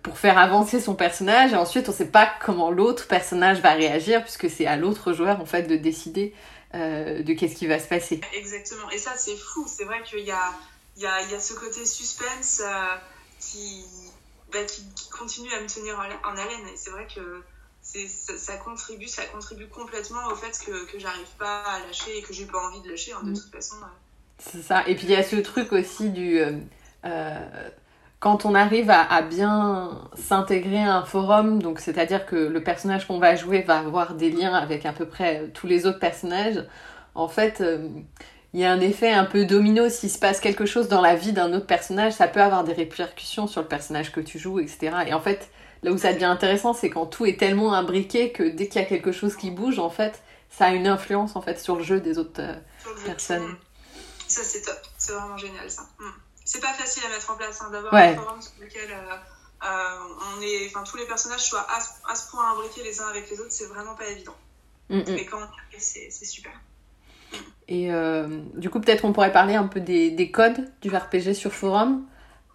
pour 0.03 0.17
faire 0.17 0.37
avancer 0.37 0.81
son 0.81 0.95
personnage 0.95 1.53
et 1.53 1.55
ensuite 1.55 1.87
on 1.87 1.93
sait 1.93 2.09
pas 2.09 2.27
comment 2.43 2.71
l'autre 2.71 3.07
personnage 3.07 3.61
va 3.61 3.71
réagir 3.71 4.21
puisque 4.21 4.49
c'est 4.49 4.65
à 4.65 4.75
l'autre 4.75 5.13
joueur 5.13 5.39
en 5.39 5.45
fait 5.45 5.63
de 5.63 5.77
décider 5.77 6.33
euh, 6.73 7.21
de 7.23 7.33
qu'est-ce 7.33 7.55
qui 7.55 7.67
va 7.67 7.79
se 7.79 7.87
passer. 7.87 8.21
Exactement. 8.33 8.89
Et 8.91 8.97
ça, 8.97 9.15
c'est 9.17 9.37
fou. 9.37 9.65
C'est 9.67 9.83
vrai 9.83 10.01
qu'il 10.03 10.19
y 10.25 10.31
a, 10.31 10.53
il 10.97 11.03
y, 11.03 11.05
a, 11.05 11.21
il 11.21 11.31
y 11.31 11.35
a 11.35 11.39
ce 11.39 11.53
côté 11.53 11.85
suspense 11.85 12.61
euh, 12.63 12.95
qui, 13.39 13.83
bah, 14.51 14.63
qui, 14.63 14.83
qui, 14.95 15.09
continue 15.09 15.51
à 15.53 15.61
me 15.61 15.67
tenir 15.67 15.99
en, 15.99 16.29
en 16.29 16.37
haleine. 16.37 16.67
Et 16.73 16.77
c'est 16.77 16.91
vrai 16.91 17.07
que 17.13 17.43
ça, 17.81 18.37
ça, 18.37 18.57
contribue, 18.57 19.07
ça 19.07 19.25
contribue 19.25 19.67
complètement 19.67 20.27
au 20.27 20.35
fait 20.35 20.57
que, 20.65 20.85
que 20.91 20.99
j'arrive 20.99 21.29
pas 21.37 21.61
à 21.63 21.79
lâcher 21.79 22.17
et 22.17 22.21
que 22.21 22.33
j'ai 22.33 22.45
pas 22.45 22.59
envie 22.67 22.81
de 22.81 22.89
lâcher 22.89 23.13
hein, 23.13 23.21
de 23.23 23.31
mmh. 23.31 23.39
toute 23.39 23.51
façon. 23.51 23.75
C'est 24.37 24.61
ça. 24.61 24.87
Et 24.87 24.95
puis 24.95 25.05
il 25.05 25.11
y 25.11 25.15
a 25.15 25.23
ce 25.23 25.35
truc 25.37 25.71
aussi 25.73 26.09
du. 26.09 26.39
Quand 28.21 28.45
on 28.45 28.55
arrive 28.55 28.89
à, 28.89 29.01
à 29.01 29.21
bien 29.21 29.99
s'intégrer 30.13 30.81
à 30.81 30.95
un 30.95 31.03
forum, 31.03 31.61
donc 31.61 31.81
c'est-à-dire 31.81 32.25
que 32.25 32.37
le 32.37 32.63
personnage 32.63 33.05
qu'on 33.05 33.19
va 33.19 33.35
jouer 33.35 33.61
va 33.63 33.79
avoir 33.79 34.13
des 34.13 34.31
liens 34.31 34.53
avec 34.53 34.85
à 34.85 34.93
peu 34.93 35.05
près 35.05 35.49
tous 35.53 35.67
les 35.67 35.85
autres 35.85 35.99
personnages, 35.99 36.65
en 37.13 37.27
fait, 37.27 37.61
il 38.53 38.59
y 38.59 38.65
a 38.65 38.71
un 38.71 38.79
effet 38.81 39.11
un 39.11 39.25
peu 39.25 39.45
domino. 39.45 39.89
S'il 39.89 40.09
se 40.09 40.19
passe 40.19 40.39
quelque 40.39 40.65
chose 40.65 40.87
dans 40.87 41.01
la 41.01 41.15
vie 41.15 41.31
d'un 41.31 41.53
autre 41.53 41.65
personnage, 41.65 42.13
ça 42.13 42.27
peut 42.27 42.41
avoir 42.41 42.63
des 42.63 42.73
répercussions 42.73 43.47
sur 43.47 43.61
le 43.61 43.67
personnage 43.67 44.11
que 44.11 44.19
tu 44.19 44.39
joues, 44.39 44.59
etc. 44.59 44.91
Et 45.07 45.13
en 45.13 45.21
fait, 45.21 45.49
là 45.83 45.91
où 45.91 45.97
ça 45.97 46.13
devient 46.13 46.25
intéressant, 46.25 46.73
c'est 46.73 46.89
quand 46.89 47.05
tout 47.05 47.25
est 47.25 47.39
tellement 47.39 47.73
imbriqué 47.73 48.31
que 48.31 48.43
dès 48.43 48.67
qu'il 48.67 48.81
y 48.81 48.83
a 48.83 48.87
quelque 48.87 49.11
chose 49.11 49.35
qui 49.35 49.51
bouge, 49.51 49.79
en 49.79 49.89
fait, 49.89 50.21
ça 50.49 50.65
a 50.65 50.71
une 50.71 50.87
influence 50.87 51.35
en 51.35 51.41
fait 51.41 51.59
sur 51.59 51.77
le 51.77 51.83
jeu 51.83 52.01
des 52.01 52.17
autres 52.17 52.41
euh, 52.41 52.55
personnes. 53.05 53.55
Ça 54.27 54.41
c'est 54.43 54.61
top, 54.61 54.79
c'est 54.97 55.13
vraiment 55.13 55.37
génial 55.37 55.69
ça. 55.69 55.83
Mm. 55.99 56.09
C'est 56.45 56.61
pas 56.61 56.73
facile 56.73 57.03
à 57.05 57.09
mettre 57.09 57.31
en 57.31 57.35
place 57.35 57.61
hein, 57.61 57.69
d'avoir 57.71 57.93
un 57.93 58.15
forum 58.15 58.41
sur 58.41 58.53
lequel 58.59 58.91
euh, 58.91 59.15
euh, 59.63 60.37
on 60.37 60.41
est, 60.41 60.67
enfin 60.67 60.83
tous 60.83 60.97
les 60.97 61.05
personnages 61.05 61.43
soient 61.45 61.67
à, 61.69 62.15
ce 62.15 62.31
point 62.31 62.51
imbriqués 62.51 62.83
les 62.83 62.99
uns 62.99 63.07
avec 63.07 63.29
les 63.29 63.39
autres, 63.39 63.51
c'est 63.51 63.67
vraiment 63.67 63.95
pas 63.95 64.07
évident. 64.07 64.35
Mm, 64.89 64.99
mm. 64.99 65.03
Mais 65.09 65.25
quand 65.25 65.37
on 65.37 65.77
c'est 65.77 66.11
super. 66.25 66.51
Et 67.67 67.93
euh, 67.93 68.41
du 68.55 68.69
coup, 68.69 68.81
peut-être 68.81 69.05
on 69.05 69.13
pourrait 69.13 69.31
parler 69.31 69.55
un 69.55 69.67
peu 69.67 69.79
des, 69.79 70.11
des 70.11 70.31
codes 70.31 70.69
du 70.81 70.89
RPG 70.89 71.33
sur 71.33 71.53
forum. 71.53 72.05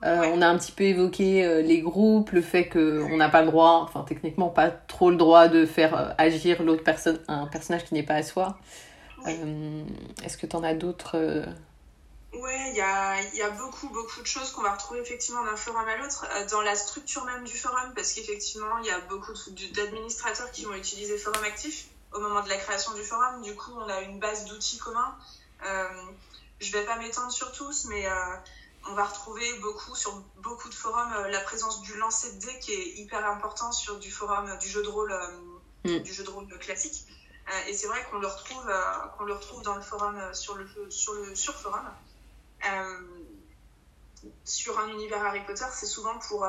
Euh, 0.04 0.30
on 0.34 0.42
a 0.42 0.46
un 0.46 0.58
petit 0.58 0.72
peu 0.72 0.84
évoqué 0.84 1.62
les 1.62 1.80
groupes, 1.80 2.32
le 2.32 2.42
fait 2.42 2.68
qu'on 2.68 3.16
n'a 3.16 3.30
pas 3.30 3.40
le 3.40 3.46
droit, 3.46 3.80
enfin 3.82 4.04
techniquement 4.06 4.50
pas 4.50 4.68
trop 4.68 5.10
le 5.10 5.16
droit 5.16 5.48
de 5.48 5.64
faire 5.64 6.14
agir 6.18 6.62
l'autre 6.62 6.84
personne, 6.84 7.18
un 7.28 7.46
personnage 7.46 7.84
qui 7.84 7.94
n'est 7.94 8.02
pas 8.02 8.14
à 8.14 8.22
soi. 8.22 8.58
Est-ce 9.26 10.36
que 10.36 10.46
tu 10.46 10.54
en 10.54 10.62
as 10.62 10.74
d'autres 10.74 11.46
Ouais, 12.36 12.70
il 12.70 12.76
y 12.76 12.80
a, 12.80 13.22
y 13.34 13.42
a, 13.42 13.50
beaucoup, 13.50 13.88
beaucoup 13.88 14.20
de 14.20 14.26
choses 14.26 14.52
qu'on 14.52 14.62
va 14.62 14.74
retrouver 14.74 15.00
effectivement 15.00 15.44
d'un 15.44 15.56
forum 15.56 15.88
à 15.88 15.96
l'autre, 15.96 16.26
dans 16.50 16.60
la 16.60 16.74
structure 16.74 17.24
même 17.24 17.44
du 17.44 17.56
forum, 17.56 17.92
parce 17.94 18.12
qu'effectivement, 18.12 18.78
il 18.78 18.86
y 18.86 18.90
a 18.90 19.00
beaucoup 19.00 19.32
d'administrateurs 19.74 20.50
qui 20.50 20.64
vont 20.64 20.74
utiliser 20.74 21.16
Forum 21.16 21.42
Actif 21.44 21.86
au 22.12 22.20
moment 22.20 22.42
de 22.42 22.48
la 22.48 22.56
création 22.56 22.94
du 22.94 23.02
forum. 23.02 23.42
Du 23.42 23.54
coup, 23.54 23.72
on 23.74 23.88
a 23.88 24.00
une 24.00 24.18
base 24.18 24.44
d'outils 24.46 24.78
communs. 24.78 25.16
Euh, 25.64 25.88
je 26.60 26.72
vais 26.72 26.84
pas 26.84 26.96
m'étendre 26.96 27.30
sur 27.30 27.52
tous, 27.52 27.86
mais 27.86 28.06
euh, 28.06 28.36
on 28.88 28.94
va 28.94 29.04
retrouver 29.04 29.46
beaucoup 29.60 29.94
sur 29.94 30.22
beaucoup 30.38 30.68
de 30.68 30.74
forums 30.74 31.12
euh, 31.12 31.28
la 31.28 31.40
présence 31.40 31.82
du 31.82 31.96
lancer 31.96 32.32
de 32.32 32.40
dés 32.40 32.58
qui 32.60 32.72
est 32.72 32.98
hyper 32.98 33.24
important 33.26 33.72
sur 33.72 33.98
du 33.98 34.10
forum 34.10 34.56
du 34.58 34.68
jeu 34.68 34.82
de 34.82 34.88
rôle, 34.88 35.14
mm. 35.84 35.98
du 35.98 36.12
jeu 36.12 36.24
de 36.24 36.30
rôle 36.30 36.46
classique. 36.58 37.06
et 37.68 37.74
c'est 37.74 37.86
vrai 37.86 38.04
qu'on 38.10 38.18
le 38.18 38.26
retrouve, 38.26 38.70
qu'on 39.16 39.24
le 39.24 39.34
retrouve 39.34 39.62
dans 39.62 39.76
le 39.76 39.82
forum 39.82 40.18
sur 40.32 40.54
le 40.54 40.66
sur 40.90 41.12
le 41.14 41.34
sur 41.34 41.54
forum. 41.54 41.88
Sur 44.44 44.78
un 44.78 44.88
univers 44.88 45.24
Harry 45.24 45.44
Potter, 45.44 45.66
c'est 45.72 45.86
souvent 45.86 46.18
pour 46.18 46.46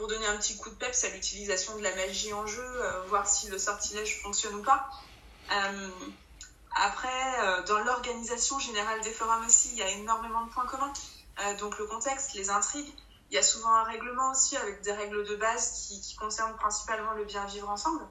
pour 0.00 0.08
donner 0.08 0.26
un 0.26 0.36
petit 0.38 0.56
coup 0.56 0.70
de 0.70 0.74
peps 0.76 1.04
à 1.04 1.10
l'utilisation 1.10 1.76
de 1.76 1.82
la 1.82 1.94
magie 1.94 2.32
en 2.32 2.46
jeu, 2.46 2.64
euh, 2.64 3.02
voir 3.08 3.26
si 3.26 3.48
le 3.48 3.58
sortilège 3.58 4.22
fonctionne 4.22 4.54
ou 4.54 4.62
pas. 4.62 4.88
Euh, 5.52 5.88
après, 6.74 7.40
euh, 7.40 7.62
dans 7.64 7.80
l'organisation 7.80 8.58
générale 8.58 9.02
des 9.02 9.10
forums 9.10 9.44
aussi, 9.44 9.68
il 9.72 9.78
y 9.78 9.82
a 9.82 9.88
énormément 9.88 10.46
de 10.46 10.50
points 10.50 10.64
communs. 10.64 10.92
donc 11.58 11.78
le 11.78 11.84
contexte, 11.84 12.32
les 12.32 12.48
intrigues, 12.48 12.92
il 13.30 13.34
y 13.34 13.38
a 13.38 13.42
souvent 13.42 13.74
un 13.74 13.84
règlement 13.84 14.30
aussi 14.30 14.56
avec 14.56 14.80
des 14.80 14.92
règles 14.92 15.26
de 15.26 15.36
base 15.36 15.86
qui 15.86 16.16
concernent 16.16 16.56
principalement 16.56 17.12
le 17.12 17.24
bien 17.24 17.44
vivre 17.46 17.68
ensemble. 17.68 18.06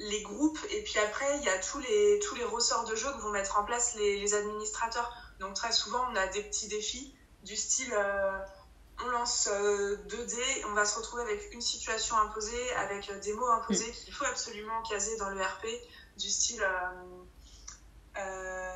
Les 0.00 0.22
groupes, 0.22 0.58
et 0.70 0.82
puis 0.82 0.98
après, 0.98 1.38
il 1.38 1.44
y 1.44 1.48
a 1.48 1.58
tous 1.58 1.78
les, 1.78 2.20
tous 2.26 2.34
les 2.34 2.44
ressorts 2.44 2.84
de 2.84 2.94
jeu 2.94 3.10
que 3.12 3.20
vont 3.20 3.30
mettre 3.30 3.58
en 3.58 3.64
place 3.64 3.94
les, 3.96 4.18
les 4.18 4.34
administrateurs. 4.34 5.12
Donc 5.38 5.54
très 5.54 5.72
souvent, 5.72 6.04
on 6.10 6.16
a 6.16 6.26
des 6.28 6.42
petits 6.42 6.68
défis 6.68 7.14
du 7.44 7.56
style 7.56 7.94
on 9.04 9.08
lance 9.10 9.48
2 9.48 9.54
euh, 9.54 9.96
dés, 10.26 10.64
on 10.68 10.74
va 10.74 10.84
se 10.84 10.98
retrouver 10.98 11.22
avec 11.22 11.52
une 11.52 11.60
situation 11.60 12.16
imposée, 12.18 12.72
avec 12.74 13.08
euh, 13.10 13.18
des 13.20 13.32
mots 13.32 13.46
imposés 13.46 13.90
qu'il 13.92 14.12
faut 14.12 14.24
absolument 14.24 14.82
caser 14.88 15.16
dans 15.18 15.30
le 15.30 15.40
RP, 15.40 15.66
du 16.18 16.28
style. 16.28 16.62
Euh, 18.18 18.70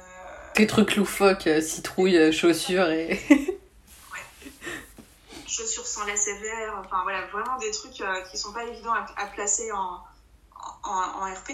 des 0.56 0.66
trucs 0.66 0.96
loufoques, 0.96 1.48
citrouille, 1.60 2.32
chaussures 2.32 2.88
et. 2.88 3.20
ouais. 3.30 4.52
Chaussures 5.46 5.86
sans 5.86 6.06
la 6.06 6.16
sévère, 6.16 6.74
enfin 6.78 7.02
voilà, 7.02 7.26
vraiment 7.26 7.58
des 7.58 7.70
trucs 7.70 8.02
qui 8.30 8.38
sont 8.38 8.52
pas 8.52 8.64
évidents 8.64 8.94
à, 8.94 9.26
placer 9.26 9.70
en, 9.72 10.00
en, 10.84 11.32
RP. 11.34 11.50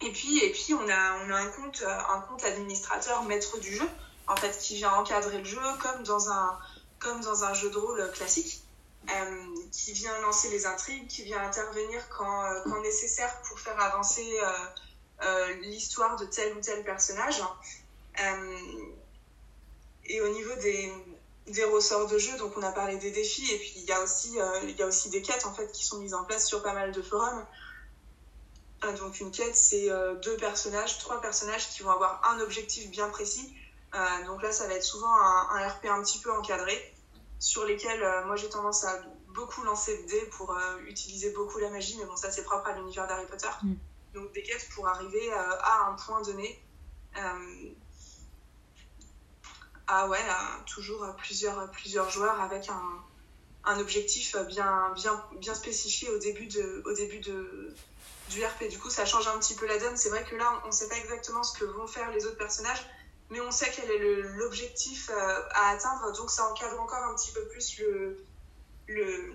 et 0.00 0.12
puis, 0.12 0.38
et 0.44 0.50
puis 0.50 0.74
on, 0.74 0.88
a, 0.88 1.24
on 1.24 1.30
a 1.30 1.36
un 1.36 1.48
compte, 1.48 1.84
un 1.86 2.20
compte 2.22 2.44
administrateur 2.44 3.22
maître 3.24 3.58
du 3.58 3.74
jeu 3.74 3.88
en 4.28 4.36
fait, 4.36 4.56
qui 4.58 4.76
vient 4.76 4.92
encadrer 4.94 5.38
le 5.38 5.44
jeu 5.44 5.60
comme 5.80 6.02
dans 6.04 6.30
un, 6.30 6.58
comme 6.98 7.20
dans 7.20 7.44
un 7.44 7.54
jeu 7.54 7.70
de 7.70 7.78
rôle 7.78 8.10
classique, 8.12 8.62
euh, 9.10 9.46
qui 9.72 9.92
vient 9.92 10.16
lancer 10.20 10.48
les 10.50 10.66
intrigues, 10.66 11.06
qui 11.08 11.24
vient 11.24 11.42
intervenir 11.42 12.08
quand, 12.08 12.44
euh, 12.44 12.60
quand 12.64 12.80
nécessaire 12.82 13.40
pour 13.42 13.58
faire 13.58 13.80
avancer 13.80 14.38
euh, 15.22 15.54
l'histoire 15.62 16.16
de 16.16 16.24
tel 16.26 16.56
ou 16.56 16.60
tel 16.60 16.84
personnage. 16.84 17.42
et 20.04 20.20
au 20.20 20.28
niveau 20.28 20.54
des, 20.56 20.92
des 21.46 21.64
ressorts 21.64 22.06
de 22.06 22.18
jeu, 22.18 22.36
donc 22.38 22.56
on 22.56 22.62
a 22.62 22.72
parlé 22.72 22.96
des 22.96 23.10
défis, 23.10 23.50
et 23.52 23.58
puis 23.58 23.72
il 23.76 23.84
y 23.84 23.92
a 23.92 24.00
aussi, 24.00 24.38
il 24.62 24.76
y 24.76 24.82
a 24.82 24.86
aussi 24.86 25.10
des 25.10 25.22
quêtes 25.22 25.44
en 25.44 25.52
fait, 25.52 25.70
qui 25.72 25.84
sont 25.84 25.98
mises 25.98 26.14
en 26.14 26.24
place 26.24 26.46
sur 26.46 26.62
pas 26.62 26.72
mal 26.72 26.92
de 26.92 27.02
forums. 27.02 27.44
Donc 28.98 29.20
une 29.20 29.30
quête, 29.30 29.56
c'est 29.56 29.88
deux 30.22 30.36
personnages, 30.36 30.98
trois 30.98 31.20
personnages 31.20 31.68
qui 31.70 31.82
vont 31.82 31.90
avoir 31.90 32.22
un 32.32 32.40
objectif 32.40 32.90
bien 32.90 33.08
précis 33.08 33.52
euh, 33.94 34.24
donc 34.26 34.42
là, 34.42 34.52
ça 34.52 34.66
va 34.66 34.74
être 34.74 34.84
souvent 34.84 35.14
un, 35.14 35.68
RP 35.68 35.86
un 35.86 36.02
petit 36.02 36.18
peu 36.18 36.32
encadré, 36.32 36.94
sur 37.38 37.64
lesquels 37.64 38.02
euh, 38.02 38.24
moi 38.24 38.36
j'ai 38.36 38.48
tendance 38.48 38.84
à 38.84 39.02
beaucoup 39.34 39.62
lancer 39.64 40.02
de 40.02 40.08
dés 40.08 40.30
pour 40.36 40.52
euh, 40.52 40.78
utiliser 40.86 41.30
beaucoup 41.30 41.58
la 41.58 41.70
magie, 41.70 41.96
mais 41.98 42.06
bon, 42.06 42.16
ça 42.16 42.30
c'est 42.30 42.44
propre 42.44 42.68
à 42.68 42.76
l'univers 42.76 43.06
d'Harry 43.06 43.26
Potter. 43.26 43.48
Mm. 43.62 43.74
Donc 44.14 44.32
des 44.32 44.42
quêtes 44.42 44.68
pour 44.74 44.88
arriver 44.88 45.32
à 45.32 45.88
un 45.88 45.94
point 45.94 46.20
donné. 46.22 46.62
À 49.92 50.08
ouais, 50.08 50.18
toujours 50.66 51.06
plusieurs, 51.18 51.70
plusieurs 51.70 52.10
joueurs 52.10 52.40
avec 52.40 52.68
un, 52.68 52.82
un 53.64 53.78
objectif 53.78 54.36
bien, 54.48 54.92
bien, 54.94 55.22
bien 55.38 55.54
spécifié 55.54 56.08
au 56.10 56.18
début, 56.18 56.46
de, 56.46 56.82
au 56.86 56.94
début 56.94 57.20
de, 57.20 57.74
du 58.30 58.44
RP. 58.44 58.68
Du 58.70 58.78
coup, 58.78 58.90
ça 58.90 59.04
change 59.04 59.28
un 59.28 59.38
petit 59.38 59.54
peu 59.54 59.66
la 59.66 59.78
donne. 59.78 59.96
C'est 59.96 60.08
vrai 60.08 60.24
que 60.24 60.34
là, 60.36 60.60
on 60.64 60.68
ne 60.68 60.72
sait 60.72 60.88
pas 60.88 60.96
exactement 60.96 61.42
ce 61.42 61.58
que 61.58 61.64
vont 61.64 61.86
faire 61.86 62.10
les 62.10 62.24
autres 62.26 62.38
personnages, 62.38 62.84
mais 63.30 63.40
on 63.40 63.50
sait 63.50 63.70
quel 63.74 63.90
est 63.90 64.22
l'objectif 64.38 65.10
euh, 65.10 65.40
à 65.54 65.70
atteindre, 65.70 66.16
donc 66.16 66.30
ça 66.30 66.44
encadre 66.50 66.80
encore 66.80 67.02
un 67.04 67.14
petit 67.14 67.32
peu 67.32 67.46
plus 67.48 67.78
le, 67.80 68.24
le, 68.88 69.34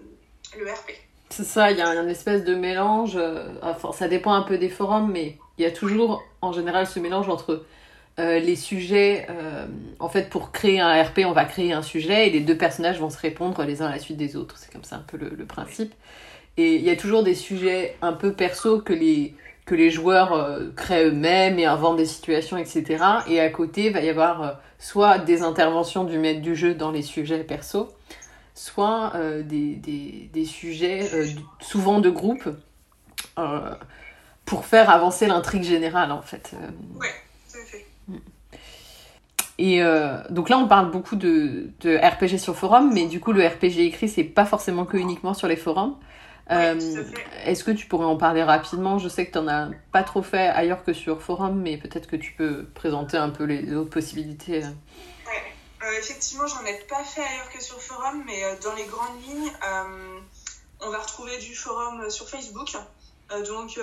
le 0.58 0.72
RP. 0.72 0.92
C'est 1.30 1.44
ça, 1.44 1.72
il 1.72 1.78
y 1.78 1.82
a 1.82 1.90
un 1.90 2.08
espèce 2.08 2.44
de 2.44 2.56
mélange, 2.56 3.16
euh, 3.16 3.54
enfin 3.62 3.92
ça 3.92 4.08
dépend 4.08 4.34
un 4.34 4.44
peu 4.44 4.58
des 4.58 4.70
forums, 4.70 5.12
mais 5.12 5.38
il 5.58 5.64
y 5.64 5.68
a 5.68 5.72
toujours 5.72 6.24
en 6.42 6.54
général 6.54 6.88
ce 6.88 7.00
mélange 7.00 7.28
entre 7.28 7.66
euh, 8.20 8.40
les 8.40 8.56
sujets, 8.56 9.28
en 10.00 10.10
fait 10.10 10.30
pour 10.30 10.52
créer 10.52 10.80
un 10.80 11.04
RP 11.04 11.20
on 11.26 11.34
va 11.34 11.46
créer 11.46 11.74
un 11.74 11.82
sujet 11.82 12.28
et 12.28 12.30
les 12.32 12.40
deux 12.40 12.58
personnages 12.58 13.00
vont 13.00 13.10
se 13.10 13.20
répondre 13.20 13.64
les 13.64 13.82
uns 13.82 13.88
à 13.88 13.92
la 13.92 14.00
suite 14.00 14.18
des 14.18 14.36
autres, 14.36 14.58
c'est 14.58 14.72
comme 14.72 14.84
ça 14.84 14.98
un 14.98 15.06
peu 15.06 15.18
le, 15.18 15.46
principe. 15.46 15.94
Et 16.58 16.76
il 16.76 16.82
y 16.82 16.90
a 16.90 16.96
toujours 16.96 17.24
des 17.24 17.36
sujets 17.36 17.96
un 18.02 18.14
peu 18.14 18.34
perso 18.34 18.82
que 18.82 18.94
les, 18.94 19.36
que 19.68 19.76
les 19.76 19.92
joueurs 19.92 20.34
euh, 20.34 20.72
créent 20.76 21.06
eux-mêmes 21.06 21.60
et 21.60 21.66
inventent 21.66 21.98
des 21.98 22.06
situations, 22.06 22.58
etc. 22.58 23.04
Et 23.28 23.40
à 23.40 23.50
côté, 23.50 23.88
il 23.88 23.94
va 23.94 24.02
y 24.02 24.10
avoir 24.10 24.42
euh, 24.42 24.52
soit 24.80 25.20
des 25.20 25.44
interventions 25.44 26.04
du 26.04 26.18
maître 26.18 26.42
du 26.42 26.56
jeu 26.56 26.74
dans 26.74 26.90
les 26.90 27.04
sujets 27.04 27.44
perso, 27.44 27.90
soit 28.56 29.12
euh, 29.16 29.44
des, 29.44 29.76
des, 29.76 30.30
des, 30.34 30.46
sujets 30.46 31.08
souvent 31.60 32.00
de 32.00 32.10
groupe 32.10 32.50
pour 34.46 34.66
faire 34.66 34.90
avancer 34.90 35.28
l'intrigue 35.28 35.64
générale, 35.64 36.12
en 36.12 36.24
fait. 36.24 36.56
Ouais, 37.00 37.08
Mm. 38.08 38.18
Et 39.60 39.82
donc 40.30 40.50
là, 40.50 40.60
on 40.60 40.68
parle 40.68 40.92
beaucoup 40.92 41.16
de, 41.16 41.72
de, 41.80 41.98
RPG 41.98 42.38
sur 42.38 42.56
forum, 42.56 42.92
mais 42.94 43.08
du 43.08 43.20
coup, 43.20 43.32
le 43.32 43.44
RPG 43.44 43.80
écrit, 43.80 44.08
c'est 44.08 44.24
pas 44.24 44.46
forcément 44.46 44.86
que 44.86 44.98
uniquement 44.98 45.34
sur 45.34 45.48
les 45.48 45.56
forums. 45.56 45.98
Euh, 46.50 47.04
est-ce 47.44 47.64
que 47.64 47.72
tu 47.72 47.88
pourrais 47.88 48.06
en 48.06 48.16
parler 48.18 48.44
rapidement? 48.44 49.00
Je 49.00 49.10
sais 49.10 49.26
que 49.26 49.32
tu 49.32 49.38
n'en 49.38 49.48
as 49.48 49.70
pas 49.92 50.04
trop 50.04 50.22
fait 50.22 50.48
ailleurs 50.48 50.84
que 50.84 50.94
sur 50.94 51.22
forum, 51.22 51.62
mais 51.62 51.78
peut-être 51.78 52.08
que 52.08 52.16
tu 52.16 52.34
peux 52.34 52.66
présenter 52.74 53.18
un 53.18 53.30
peu 53.30 53.44
les 53.44 53.76
autres 53.76 53.90
possibilités. 53.90 54.60
Ouais. 54.60 54.66
Euh, 55.84 56.00
effectivement, 56.00 56.48
j'en 56.48 56.66
ai 56.66 56.80
pas 56.90 57.04
fait 57.04 57.22
ailleurs 57.22 57.50
que 57.50 57.62
sur 57.62 57.82
forum, 57.82 58.24
mais 58.26 58.44
euh, 58.44 58.56
dans 58.64 58.74
les 58.76 58.86
grandes 58.86 59.22
lignes, 59.24 59.52
on 60.80 60.90
va 60.90 61.00
retrouver 61.00 61.38
du 61.40 61.56
forum 61.56 62.10
sur 62.10 62.30
Facebook. 62.30 62.72
donc, 63.46 63.78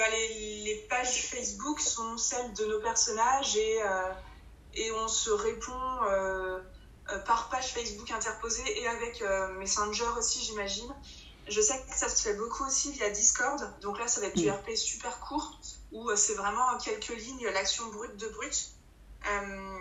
bah, 0.00 0.10
les, 0.10 0.62
les, 0.64 0.76
pages 0.88 1.28
Facebook 1.28 1.80
sont 1.80 2.16
celles 2.16 2.52
de 2.54 2.64
nos 2.64 2.80
personnages 2.80 3.56
et, 3.56 3.78
et 4.74 4.92
on 4.92 5.08
se 5.08 5.30
répond 5.30 5.72
euh, 7.12 7.18
par 7.20 7.48
page 7.48 7.72
Facebook 7.72 8.10
interposée 8.10 8.80
et 8.80 8.86
avec 8.86 9.22
euh, 9.22 9.48
Messenger 9.54 10.08
aussi, 10.18 10.44
j'imagine. 10.44 10.92
je 11.48 11.60
sais 11.60 11.74
que 11.88 11.96
ça 11.96 12.08
se 12.08 12.22
fait 12.22 12.34
beaucoup 12.34 12.64
aussi 12.64 12.92
via 12.92 13.10
Discord. 13.10 13.60
Donc 13.80 13.98
là, 13.98 14.06
ça 14.06 14.20
va 14.20 14.28
être 14.28 14.36
du. 14.36 14.50
RP 14.50 14.76
super 14.76 15.18
court, 15.20 15.58
où 15.92 16.08
euh, 16.08 16.16
c'est 16.16 16.34
vraiment 16.34 16.78
quelques 16.78 17.08
lignes, 17.08 17.48
l'action 17.52 17.86
brute 17.88 18.16
de 18.16 18.28
brute. 18.28 18.70
Euh, 19.26 19.78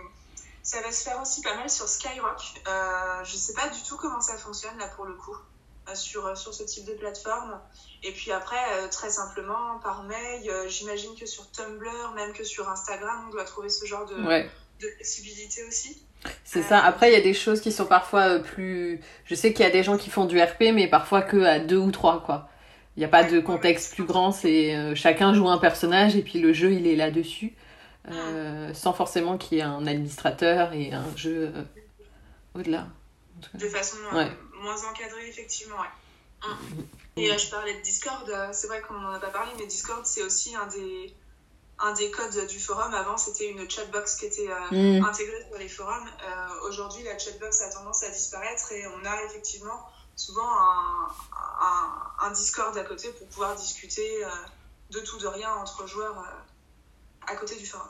ça 0.63 0.81
va 0.81 0.91
se 0.91 1.03
faire 1.03 1.21
aussi 1.21 1.41
pas 1.41 1.55
mal 1.55 1.69
sur 1.69 1.87
Skyrock. 1.87 2.41
Euh, 2.67 3.23
je 3.23 3.35
sais 3.35 3.53
pas 3.53 3.69
du 3.69 3.81
tout 3.83 3.97
comment 3.97 4.21
ça 4.21 4.37
fonctionne 4.37 4.77
là 4.77 4.87
pour 4.89 5.05
le 5.05 5.13
coup, 5.13 5.35
euh, 5.35 5.58
sur, 5.95 6.25
euh, 6.25 6.35
sur 6.35 6.53
ce 6.53 6.63
type 6.63 6.85
de 6.85 6.93
plateforme. 6.93 7.59
Et 8.03 8.11
puis 8.11 8.31
après, 8.31 8.55
euh, 8.73 8.87
très 8.89 9.09
simplement, 9.09 9.79
par 9.83 10.03
mail, 10.03 10.49
euh, 10.49 10.67
j'imagine 10.69 11.11
que 11.19 11.25
sur 11.25 11.49
Tumblr, 11.51 12.13
même 12.15 12.33
que 12.33 12.43
sur 12.43 12.69
Instagram, 12.69 13.25
on 13.27 13.31
doit 13.31 13.43
trouver 13.45 13.69
ce 13.69 13.85
genre 13.85 14.05
de, 14.05 14.15
Ouais. 14.25 14.49
de 14.81 14.87
possibilités 14.97 15.63
aussi. 15.65 16.01
C'est 16.43 16.63
ça. 16.63 16.79
Après, 16.79 17.09
il 17.09 17.13
y 17.13 17.17
a 17.17 17.21
des 17.21 17.33
choses 17.33 17.61
qui 17.61 17.71
sont 17.71 17.85
parfois 17.85 18.21
euh, 18.27 18.39
plus. 18.39 18.99
Je 19.25 19.35
sais 19.35 19.53
qu'il 19.53 19.63
y 19.65 19.67
a 19.67 19.71
des 19.71 19.83
gens 19.83 19.97
qui 19.97 20.09
font 20.09 20.25
du 20.25 20.41
RP, 20.41 20.71
mais 20.73 20.87
parfois 20.87 21.21
que 21.21 21.37
à 21.43 21.59
deux 21.59 21.77
ou 21.77 21.91
trois, 21.91 22.21
quoi. 22.25 22.49
Il 22.97 22.99
n'y 22.99 23.05
a 23.05 23.09
pas 23.09 23.23
de 23.23 23.39
contexte 23.39 23.93
plus 23.93 24.03
grand. 24.03 24.31
C'est 24.33 24.75
euh, 24.75 24.95
chacun 24.95 25.33
joue 25.33 25.47
un 25.47 25.57
personnage 25.59 26.17
et 26.17 26.21
puis 26.21 26.39
le 26.39 26.51
jeu 26.51 26.73
il 26.73 26.87
est 26.87 26.97
là 26.97 27.11
dessus, 27.11 27.53
euh, 28.11 28.73
sans 28.73 28.91
forcément 28.91 29.37
qu'il 29.37 29.57
y 29.59 29.61
ait 29.61 29.63
un 29.63 29.87
administrateur 29.87 30.73
et 30.73 30.91
un 30.91 31.05
jeu 31.15 31.53
euh, 31.55 31.63
au-delà. 32.55 32.87
De 33.53 33.67
façon 33.69 33.95
euh, 34.11 34.17
Ouais. 34.17 34.27
Moins 34.59 34.83
encadrée, 34.85 35.27
effectivement. 35.27 35.77
Ouais. 35.77 36.47
Et 37.17 37.31
euh, 37.31 37.37
je 37.37 37.49
parlais 37.49 37.73
de 37.75 37.81
Discord, 37.81 38.29
euh, 38.29 38.49
c'est 38.53 38.67
vrai 38.67 38.81
qu'on 38.81 38.93
n'en 38.93 39.11
a 39.11 39.19
pas 39.19 39.29
parlé, 39.29 39.51
mais 39.59 39.65
Discord, 39.65 40.05
c'est 40.05 40.23
aussi 40.23 40.55
un 40.55 40.67
des, 40.67 41.13
un 41.79 41.91
des 41.93 42.09
codes 42.11 42.47
du 42.47 42.59
forum. 42.59 42.93
Avant, 42.93 43.17
c'était 43.17 43.49
une 43.49 43.69
chatbox 43.69 44.15
qui 44.15 44.25
était 44.27 44.49
euh, 44.49 44.99
Mm. 44.99 45.03
intégrée 45.05 45.45
sur 45.49 45.57
les 45.59 45.67
forums. 45.69 46.07
Euh, 46.07 46.67
Aujourd'hui, 46.69 47.03
la 47.03 47.17
chatbox 47.19 47.61
a 47.61 47.69
tendance 47.71 48.03
à 48.03 48.09
disparaître 48.09 48.71
et 48.71 48.85
on 48.87 49.05
a 49.05 49.23
effectivement 49.25 49.89
souvent 50.15 50.47
un, 50.49 51.07
un, 51.61 52.27
un 52.27 52.31
Discord 52.31 52.77
à 52.77 52.83
côté 52.83 53.09
pour 53.11 53.27
pouvoir 53.27 53.55
discuter 53.55 54.23
euh, 54.23 54.29
de 54.91 54.99
tout, 55.01 55.17
de 55.17 55.27
rien 55.27 55.53
entre 55.55 55.87
joueurs 55.87 56.25
à 57.27 57.35
côté 57.35 57.55
du 57.55 57.65
forum. 57.65 57.87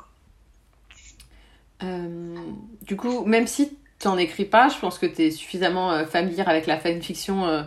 Du 2.82 2.98
coup, 2.98 3.24
même 3.26 3.48
si 3.48 3.78
tu 4.00 4.08
n'en 4.08 4.18
écris 4.18 4.46
pas, 4.46 4.70
je 4.70 4.78
pense 4.80 4.98
que 4.98 5.06
tu 5.06 5.24
es 5.24 5.32
suffisamment 5.32 5.92
euh, 5.92 6.06
familière 6.06 6.48
avec 6.50 6.68
la 6.68 6.80
fanfiction 6.80 7.46
euh, 7.46 7.64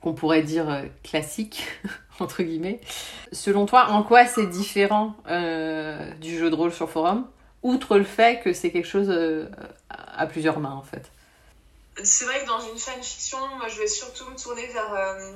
qu'on 0.00 0.14
pourrait 0.14 0.42
dire 0.42 0.70
euh, 0.70 0.82
classique, 1.02 1.66
entre 2.20 2.42
guillemets. 2.42 2.80
Selon 3.32 3.66
toi, 3.66 3.90
en 3.90 4.02
quoi 4.02 4.26
c'est 4.26 4.46
différent 4.46 5.14
du 6.20 6.38
jeu 6.38 6.50
de 6.50 6.54
rôle 6.54 6.72
sur 6.72 6.90
forum, 6.90 7.26
outre 7.62 7.98
le 7.98 8.04
fait 8.04 8.40
que 8.42 8.52
c'est 8.52 8.70
quelque 8.70 8.88
chose 8.88 9.12
à 10.16 10.26
plusieurs 10.26 10.60
mains, 10.60 10.72
en 10.72 10.82
fait 10.82 11.10
C'est 12.02 12.24
vrai 12.24 12.42
que 12.42 12.46
dans 12.46 12.60
une 12.60 12.78
fanfiction, 12.78 13.38
moi 13.58 13.68
je 13.68 13.78
vais 13.78 13.86
surtout 13.86 14.24
me 14.30 14.36
tourner 14.36 14.66
vers 14.66 14.92
euh, 14.92 15.32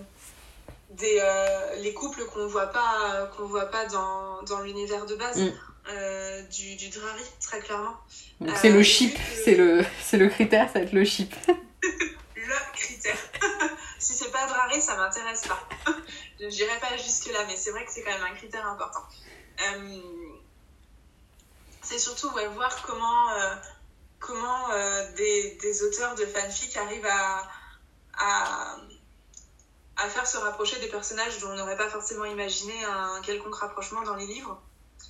des, 0.90 1.18
euh, 1.20 1.76
les 1.82 1.92
couples 1.92 2.24
qu'on 2.32 2.46
voit 2.46 2.68
pas, 2.68 3.30
qu'on 3.36 3.46
voit 3.46 3.66
pas 3.66 3.86
dans, 3.86 4.42
dans 4.42 4.60
l'univers 4.60 5.06
de 5.06 5.14
base 5.14 5.40
Mm. 5.40 5.52
Euh, 5.90 6.42
du, 6.42 6.76
du 6.76 6.88
Drari, 6.90 7.22
très 7.40 7.60
clairement. 7.60 7.96
Donc 8.40 8.50
Euh, 8.50 8.58
c'est 8.60 8.70
le 8.70 8.82
chip, 8.82 9.14
que- 9.14 9.20
c'est 9.44 9.54
le, 9.54 9.84
le 10.12 10.28
critère, 10.28 10.66
ça 10.72 10.78
va 10.80 10.84
être 10.84 10.92
le 10.92 11.04
chip. 11.04 11.34
Le 12.36 12.72
critère. 12.72 13.16
si 13.98 14.14
c'est 14.14 14.30
pas 14.30 14.46
Drari, 14.46 14.80
ça 14.80 14.96
m'intéresse 14.96 15.42
pas. 15.46 15.68
je 16.40 16.46
n'irai 16.46 16.78
pas 16.80 16.96
jusque-là, 16.96 17.44
mais 17.46 17.56
c'est 17.56 17.70
vrai 17.72 17.84
que 17.84 17.92
c'est 17.92 18.02
quand 18.02 18.12
même 18.12 18.22
un 18.32 18.34
critère 18.34 18.66
important. 18.66 19.02
Euh, 19.60 20.00
c'est 21.82 21.98
surtout 21.98 22.30
ouais, 22.32 22.46
voir 22.48 22.82
comment, 22.86 23.30
euh, 23.32 23.54
comment 24.18 24.70
euh, 24.70 25.12
des, 25.12 25.58
des 25.60 25.82
auteurs 25.82 26.14
de 26.14 26.24
fanfic 26.26 26.74
arrivent 26.78 27.06
à, 27.06 27.48
à, 28.18 28.76
à 29.96 30.08
faire 30.08 30.26
se 30.26 30.38
rapprocher 30.38 30.78
des 30.80 30.88
personnages 30.88 31.38
dont 31.40 31.50
on 31.50 31.56
n'aurait 31.56 31.76
pas 31.76 31.90
forcément 31.90 32.24
imaginé 32.24 32.72
un 32.84 33.20
quelconque 33.22 33.56
rapprochement 33.56 34.02
dans 34.02 34.14
les 34.16 34.26
livres. 34.26 34.62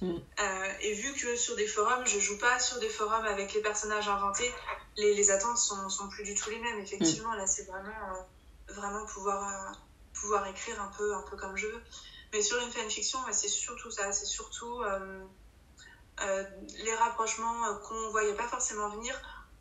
Euh, 0.03 0.73
et 0.81 0.93
vu 0.95 1.13
que 1.15 1.37
sur 1.37 1.57
des 1.57 1.67
forums, 1.67 2.07
je 2.07 2.19
joue 2.19 2.39
pas 2.39 2.59
sur 2.59 2.79
des 2.79 2.89
forums 2.89 3.25
avec 3.25 3.53
les 3.55 3.61
personnages 3.61 4.09
inventés, 4.09 4.53
les, 4.97 5.15
les 5.15 5.31
attentes 5.31 5.59
sont, 5.59 5.89
sont 5.89 6.09
plus 6.09 6.25
du 6.25 6.35
tout 6.35 6.51
les 6.51 6.59
mêmes. 6.59 6.79
Effectivement, 6.81 7.35
là, 7.35 7.47
c'est 7.47 7.65
vraiment, 7.65 7.89
euh, 7.89 8.73
vraiment 8.73 9.05
pouvoir, 9.07 9.49
euh, 9.49 9.73
pouvoir 10.13 10.47
écrire 10.47 10.81
un 10.81 10.91
peu, 10.97 11.15
un 11.15 11.23
peu 11.23 11.37
comme 11.37 11.57
je 11.57 11.67
veux. 11.67 11.83
Mais 12.33 12.43
sur 12.43 12.61
une 12.61 12.71
fanfiction, 12.71 13.19
c'est 13.33 13.49
surtout 13.49 13.91
ça. 13.91 14.13
C'est 14.13 14.27
surtout 14.27 14.83
les 16.85 16.95
rapprochements 16.95 17.77
qu'on 17.77 18.11
voyait 18.11 18.35
pas 18.35 18.47
forcément 18.47 18.91
venir, 18.91 19.19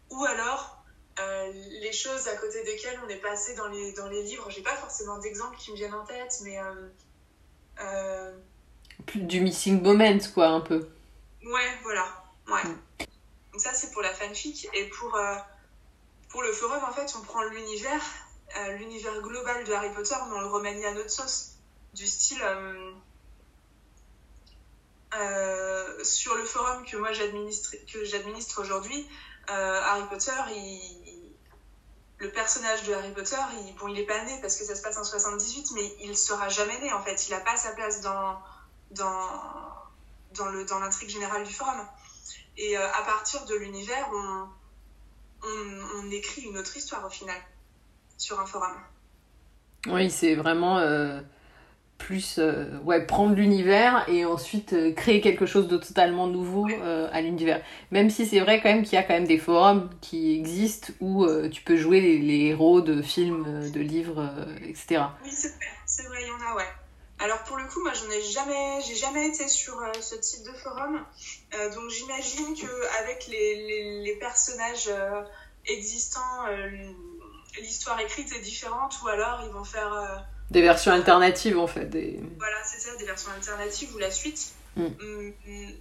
ou 0.10 0.26
alors 0.26 0.84
les 1.18 1.94
choses 1.94 2.28
à 2.28 2.36
côté 2.36 2.64
desquelles 2.64 3.00
on 3.06 3.10
est 3.10 3.22
passé 3.22 3.56
dans 3.56 3.68
les, 3.68 3.94
dans 3.94 4.08
les 4.08 4.22
livres. 4.24 4.50
J'ai 4.50 4.64
pas 4.64 4.76
forcément 4.76 5.18
d'exemples 5.18 5.58
qui 5.58 5.72
me 5.72 5.78
viennent 5.78 5.94
en 5.94 6.06
tête, 6.06 6.42
mais 6.44 6.60
Plus 9.06 9.22
du 9.22 9.42
missing 9.42 9.82
moment, 9.82 10.18
quoi, 10.34 10.48
un 10.48 10.62
peu. 10.62 10.90
ouais, 11.44 11.78
voilà. 11.84 12.06
Ouais. 12.48 12.64
Donc 13.52 13.62
ça, 13.62 13.74
c'est 13.74 13.92
pour 13.92 14.02
la 14.02 14.14
fanfic. 14.14 14.68
Et 14.74 14.86
pour, 14.86 15.16
euh, 15.16 15.36
pour 16.30 16.42
le 16.44 16.52
forum, 16.52 16.84
en 16.84 16.94
fait, 16.94 17.14
on 17.18 17.22
prend 17.22 17.44
l'univers, 17.44 18.02
euh, 18.58 18.78
l'univers 18.78 19.22
global 19.22 19.64
de 19.64 19.74
Harry 19.74 19.94
Potter, 19.94 20.16
mais 20.30 20.36
on 20.36 20.42
le 20.42 20.48
remanie 20.48 20.86
à 20.86 20.94
notre 20.94 21.12
sauce. 21.12 21.54
Du 21.94 22.06
style... 22.06 22.42
euh, 25.14 26.04
sur 26.04 26.36
le 26.36 26.44
forum 26.44 26.86
que 26.86 26.98
moi 26.98 27.14
j'administre 27.14 27.76
que 27.92 28.04
j'administre 28.04 28.62
aujourd'hui, 28.62 29.08
Harry 29.48 30.04
Potter, 30.10 30.34
il, 30.52 31.18
le 32.20 32.32
personnage 32.32 32.84
de 32.84 32.94
Harry 32.94 33.12
Potter, 33.14 33.38
il, 33.66 33.76
bon, 33.76 33.88
il 33.88 34.00
est 34.00 34.06
pas 34.06 34.24
né 34.24 34.38
parce 34.42 34.56
que 34.58 34.66
ça 34.66 34.76
se 34.76 34.82
passe 34.82 34.98
en 34.98 35.04
78, 35.04 35.72
mais 35.76 35.96
il 36.02 36.18
sera 36.18 36.50
jamais 36.50 36.80
né 36.80 36.92
en 36.92 37.04
fait. 37.04 37.28
Il 37.28 37.34
a 37.34 37.40
pas 37.40 37.56
sa 37.56 37.72
place 37.72 38.02
dans 38.02 38.38
dans 38.92 39.28
dans 40.36 40.50
le 40.50 40.66
dans 40.66 40.80
l'intrigue 40.80 41.10
générale 41.10 41.44
du 41.44 41.54
forum. 41.54 41.86
Et 42.58 42.78
euh, 42.78 42.88
à 42.88 43.04
partir 43.04 43.46
de 43.46 43.56
l'univers, 43.56 44.10
on, 44.14 44.48
on 45.44 46.00
on 46.00 46.12
écrit 46.12 46.44
une 46.44 46.58
autre 46.58 46.76
histoire 46.76 47.06
au 47.06 47.10
final 47.10 47.38
sur 48.18 48.40
un 48.40 48.46
forum. 48.46 48.74
Oui, 49.88 50.10
c'est 50.10 50.36
vraiment 50.36 50.80
euh, 50.80 51.22
plus 51.98 52.40
euh, 52.40 52.80
ouais, 52.80 53.06
prendre 53.06 53.36
l'univers 53.36 54.10
et 54.10 54.26
ensuite 54.26 54.96
créer 54.96 55.22
quelque 55.22 55.46
chose 55.46 55.68
de 55.68 55.78
totalement 55.78 56.28
nouveau 56.28 56.68
à 57.12 57.22
l'univers. 57.22 57.62
Même 57.92 58.10
si 58.10 58.26
c'est 58.26 58.40
vrai 58.40 58.60
quand 58.62 58.70
même 58.70 58.84
qu'il 58.84 58.94
y 58.94 58.98
a 58.98 59.04
quand 59.04 59.14
même 59.14 59.28
des 59.28 59.38
forums 59.38 59.90
qui 60.02 60.34
existent 60.36 60.92
où 61.00 61.28
tu 61.50 61.62
peux 61.62 61.78
jouer 61.78 62.02
les, 62.02 62.18
les 62.18 62.48
héros 62.48 62.82
de 62.82 63.02
films, 63.02 63.70
de 63.72 63.80
livres, 63.80 64.30
etc. 64.64 65.04
Oui, 65.24 65.32
c'est 65.32 65.50
vrai, 65.50 65.68
c'est 65.86 66.04
vrai, 66.08 66.24
il 66.24 66.28
y 66.28 66.32
en 66.32 66.52
a, 66.52 66.56
ouais. 66.56 66.68
Alors 67.20 67.44
pour 67.44 67.58
le 67.58 67.66
coup, 67.66 67.82
moi, 67.82 67.94
j'en 67.94 68.10
ai 68.12 68.22
jamais, 68.22 68.80
j'ai 68.88 68.96
jamais 68.96 69.28
été 69.28 69.48
sur 69.48 69.80
euh, 69.80 69.92
ce 70.02 70.16
type 70.16 70.44
de 70.44 70.54
forum, 70.54 71.04
Euh, 71.56 71.74
donc 71.74 71.90
j'imagine 71.90 72.56
que 72.56 73.02
avec 73.02 73.28
les, 73.28 73.56
les, 73.68 74.02
les 74.04 74.16
personnages 74.20 74.88
euh, 74.88 75.24
existants, 75.66 76.46
l'histoire 77.60 78.00
écrite 78.00 78.32
est 78.34 78.42
différente, 78.42 78.96
ou 79.04 79.08
alors 79.08 79.42
ils 79.46 79.52
vont 79.52 79.64
faire, 79.64 80.26
Des 80.52 80.62
versions 80.62 80.92
alternatives 80.92 81.58
en 81.58 81.68
fait. 81.68 81.86
Des... 81.86 82.20
voilà, 82.38 82.58
c'est 82.64 82.80
ça, 82.80 82.96
des 82.98 83.06
versions 83.06 83.32
alternatives 83.32 83.94
ou 83.96 83.98
la 83.98 84.12
suite. 84.12 84.54
Mm. 84.76 84.84
Mm, 84.84 85.34
mm. 85.48 85.72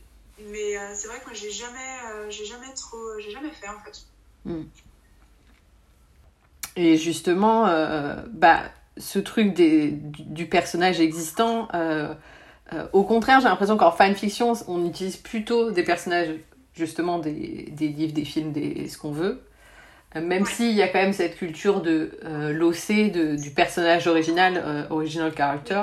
Mais 0.53 0.95
c'est 0.95 1.09
vrai 1.09 1.19
que 1.21 1.27
moi, 1.27 1.35
j'ai 1.35 1.51
jamais, 1.51 2.31
j'ai 2.31 2.45
jamais 2.47 2.73
trop, 2.75 3.19
j'ai 3.21 3.31
jamais 3.31 3.51
fait 3.51 3.69
en 3.69 3.81
fait. 3.81 4.07
Et 6.77 6.97
justement, 6.97 7.67
bah, 8.29 8.63
ce 8.99 9.19
truc 9.19 9.55
des, 9.55 9.91
du, 9.91 10.23
du 10.23 10.47
personnage 10.47 11.01
existant, 11.01 11.69
euh, 11.75 12.15
euh, 12.73 12.87
au 12.93 13.03
contraire, 13.05 13.41
j'ai 13.41 13.49
l'impression 13.49 13.77
qu'en 13.77 13.93
fanfiction, 13.93 14.55
on 14.69 14.85
utilise 14.87 15.17
plutôt 15.17 15.71
des 15.71 15.83
personnages, 15.83 16.29
justement, 16.75 17.19
des, 17.19 17.69
des 17.73 17.89
livres, 17.89 18.13
des 18.13 18.25
films, 18.25 18.53
des, 18.53 18.89
ce 18.89 18.99
qu'on 18.99 19.13
veut. 19.13 19.43
Euh, 20.17 20.21
Même 20.21 20.43
Ouais. 20.45 20.51
s'il 20.51 20.73
y 20.73 20.83
a 20.83 20.89
quand 20.89 21.01
même 21.01 21.13
cette 21.13 21.37
culture 21.37 21.81
de 21.83 22.11
l'OC, 22.53 23.13
du 23.39 23.51
personnage 23.51 24.07
original, 24.07 24.87
original 24.91 25.33
character. 25.37 25.83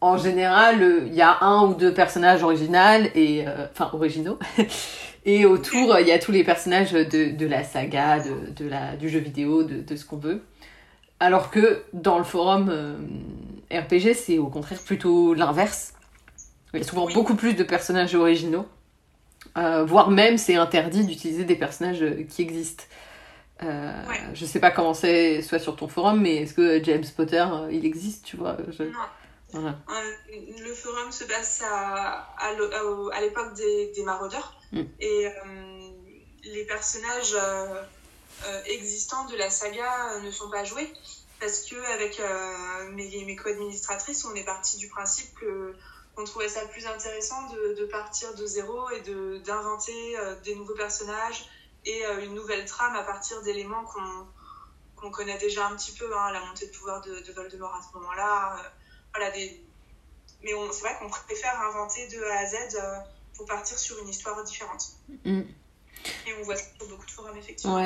En 0.00 0.16
général, 0.16 1.06
il 1.08 1.14
y 1.14 1.22
a 1.22 1.38
un 1.42 1.66
ou 1.66 1.74
deux 1.74 1.92
personnages 1.92 2.42
originaux 2.44 3.08
et 3.16 3.44
enfin 3.72 3.90
originaux. 3.92 4.38
Et 5.24 5.44
autour, 5.44 5.98
il 5.98 6.06
y 6.06 6.12
a 6.12 6.18
tous 6.18 6.32
les 6.32 6.42
personnages 6.44 6.92
de, 6.92 7.36
de 7.36 7.46
la 7.46 7.62
saga, 7.62 8.18
de, 8.20 8.50
de 8.64 8.66
la, 8.70 8.96
du 8.96 9.10
jeu 9.10 9.18
vidéo, 9.18 9.62
de, 9.62 9.82
de 9.82 9.96
ce 9.96 10.06
qu'on 10.06 10.16
veut. 10.16 10.42
Alors 11.20 11.50
que 11.50 11.82
dans 11.92 12.18
le 12.18 12.24
forum 12.24 12.68
euh, 12.70 12.96
RPG, 13.72 14.14
c'est 14.14 14.38
au 14.38 14.46
contraire 14.48 14.80
plutôt 14.82 15.34
l'inverse. 15.34 15.94
Il 16.74 16.80
y 16.80 16.82
a 16.82 16.86
souvent 16.86 17.06
Oui. 17.06 17.14
beaucoup 17.14 17.34
plus 17.34 17.54
de 17.54 17.64
personnages 17.64 18.14
originaux. 18.14 18.66
Euh, 19.56 19.84
voire 19.84 20.10
même, 20.10 20.38
c'est 20.38 20.54
interdit 20.56 21.04
d'utiliser 21.06 21.44
des 21.44 21.56
personnages 21.56 22.02
euh, 22.02 22.24
qui 22.28 22.42
existent. 22.42 22.84
Euh, 23.62 24.06
Ouais. 24.08 24.20
Je 24.34 24.44
sais 24.46 24.60
pas 24.60 24.70
comment 24.70 24.94
c'est 24.94 25.42
soit 25.42 25.58
sur 25.58 25.74
ton 25.74 25.88
forum, 25.88 26.20
mais 26.20 26.36
est-ce 26.42 26.54
que 26.54 26.82
James 26.84 27.04
Potter, 27.16 27.44
il 27.72 27.84
existe, 27.84 28.24
tu 28.24 28.36
vois 28.36 28.56
je- 28.70 28.84
Non. 28.84 28.90
Voilà. 29.50 29.76
Le 30.30 30.74
forum 30.74 31.10
se 31.10 31.24
passe 31.24 31.62
à, 31.68 32.28
à, 32.38 33.20
l'époque 33.22 33.54
des, 33.54 33.92
des 33.96 34.04
maraudeurs 34.04 34.54
Mm. 34.72 34.82
et 35.00 35.26
les 36.44 36.64
personnages 36.66 37.34
existants 38.66 39.26
de 39.26 39.36
la 39.36 39.50
saga 39.50 40.14
euh, 40.14 40.20
ne 40.20 40.30
sont 40.30 40.50
pas 40.50 40.64
joués. 40.64 40.92
parce 41.40 41.60
que 41.60 41.76
avec 41.94 42.20
mes, 42.92 43.24
mes 43.24 43.36
co-administratrices, 43.36 44.24
on 44.24 44.34
est 44.34 44.44
parti 44.44 44.76
du 44.76 44.88
principe 44.88 45.34
que 45.34 45.74
qu'on 46.14 46.24
trouvait 46.24 46.48
ça 46.48 46.66
plus 46.66 46.84
intéressant 46.84 47.48
de, 47.50 47.74
de 47.78 47.84
partir 47.86 48.34
de 48.34 48.44
zéro 48.44 48.90
et 48.90 49.00
de 49.02 49.38
d'inventer 49.38 50.16
des 50.42 50.56
nouveaux 50.56 50.74
personnages 50.74 51.48
et 51.84 52.02
une 52.24 52.34
nouvelle 52.34 52.64
trame 52.64 52.96
à 52.96 53.04
partir 53.04 53.40
d'éléments 53.42 53.84
qu'on 54.96 55.10
connaît 55.12 55.38
déjà 55.38 55.68
un 55.68 55.76
petit 55.76 55.92
peu, 55.92 56.12
hein, 56.16 56.32
la 56.32 56.44
montée 56.44 56.66
de 56.66 56.72
pouvoir 56.72 57.02
de, 57.02 57.20
de 57.20 57.32
Voldemort 57.32 57.74
à 57.76 57.82
ce 57.82 57.96
moment-là. 57.98 58.72
voilà, 59.14 59.30
des... 59.30 59.64
Mais 60.42 60.50
c'est 60.72 60.80
vrai 60.80 60.96
qu'on 60.98 61.08
préfère 61.08 61.60
inventer 61.62 62.08
de 62.08 62.20
A 62.24 62.38
à 62.38 62.46
Z 62.46 62.78
pour 63.38 63.46
partir 63.46 63.78
sur 63.78 63.96
une 64.00 64.08
histoire 64.08 64.42
différente. 64.42 64.88
Mm. 65.24 65.42
Et 66.26 66.30
on 66.40 66.44
voit 66.44 66.56
ça 66.56 66.64
sur 66.78 66.88
beaucoup 66.88 67.06
de 67.06 67.10
forums, 67.10 67.36
effectivement. 67.36 67.78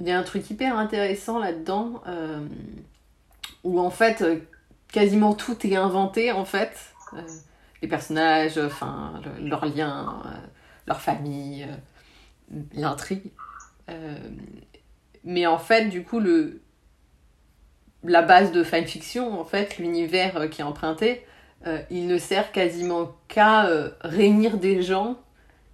Il 0.00 0.06
y 0.06 0.10
a 0.10 0.18
un 0.18 0.22
truc 0.22 0.48
hyper 0.50 0.78
intéressant 0.78 1.38
là-dedans, 1.38 2.02
euh, 2.06 2.40
où 3.64 3.78
en 3.78 3.90
fait, 3.90 4.22
euh, 4.22 4.38
quasiment 4.90 5.34
tout 5.34 5.66
est 5.66 5.76
inventé, 5.76 6.32
en 6.32 6.46
fait. 6.46 6.72
Euh, 7.12 7.20
les 7.82 7.88
personnages, 7.88 8.56
enfin, 8.56 9.20
leurs 9.40 9.66
liens, 9.66 10.22
leur 10.86 11.00
famille, 11.00 11.66
l'intrigue. 12.72 13.30
mais 15.24 15.46
en 15.46 15.58
fait, 15.58 15.86
du 15.86 16.02
coup, 16.02 16.20
le, 16.20 16.60
la 18.04 18.22
base 18.22 18.52
de 18.52 18.62
fanfiction, 18.62 19.40
en 19.40 19.44
fait, 19.44 19.78
l'univers 19.78 20.50
qui 20.50 20.60
est 20.60 20.64
emprunté, 20.64 21.26
il 21.90 22.06
ne 22.06 22.18
sert 22.18 22.52
quasiment 22.52 23.16
qu'à 23.28 23.66
réunir 24.02 24.58
des 24.58 24.82
gens 24.82 25.18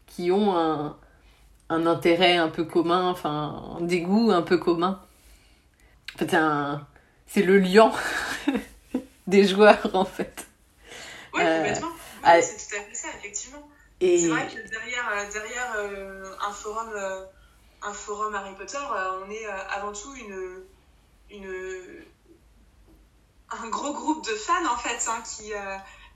qui 0.06 0.30
ont 0.30 0.56
un, 0.56 0.96
un 1.68 1.86
intérêt 1.86 2.36
un 2.36 2.48
peu 2.48 2.64
commun, 2.64 3.08
enfin, 3.10 3.78
des 3.80 4.00
goûts 4.00 4.30
un 4.30 4.42
peu 4.42 4.58
communs. 4.58 5.02
En 6.14 6.18
fait, 6.18 6.36
c'est 7.26 7.42
le 7.42 7.58
lion 7.58 7.92
des 9.26 9.44
joueurs, 9.44 9.94
en 9.94 10.04
fait. 10.04 10.46
Oui, 11.34 11.42
euh, 11.42 11.56
complètement. 11.58 11.90
Ah, 12.22 12.40
c'est 12.40 12.56
tout 12.56 12.80
à 12.80 12.84
fait 12.84 12.94
ça, 12.94 13.08
effectivement. 13.18 13.68
Et... 14.00 14.18
C'est 14.18 14.28
vrai 14.28 14.46
que 14.46 14.68
derrière, 14.68 15.10
euh, 15.12 15.32
derrière 15.32 15.74
euh, 15.76 16.34
un, 16.46 16.52
forum, 16.52 16.90
un 17.82 17.92
forum 17.92 18.34
Harry 18.34 18.54
Potter, 18.54 18.78
on 19.26 19.30
est 19.30 19.46
avant 19.46 19.92
tout 19.92 20.14
une, 20.14 20.62
une, 21.30 22.04
un 23.50 23.68
gros 23.68 23.92
groupe 23.92 24.24
de 24.24 24.34
fans, 24.34 24.66
en 24.72 24.76
fait, 24.76 25.08
hein, 25.08 25.22
qui, 25.22 25.52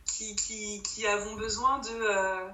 qui, 0.04 0.36
qui, 0.36 0.82
qui, 0.82 1.06
avons 1.06 1.34
besoin 1.34 1.78
de 1.80 2.50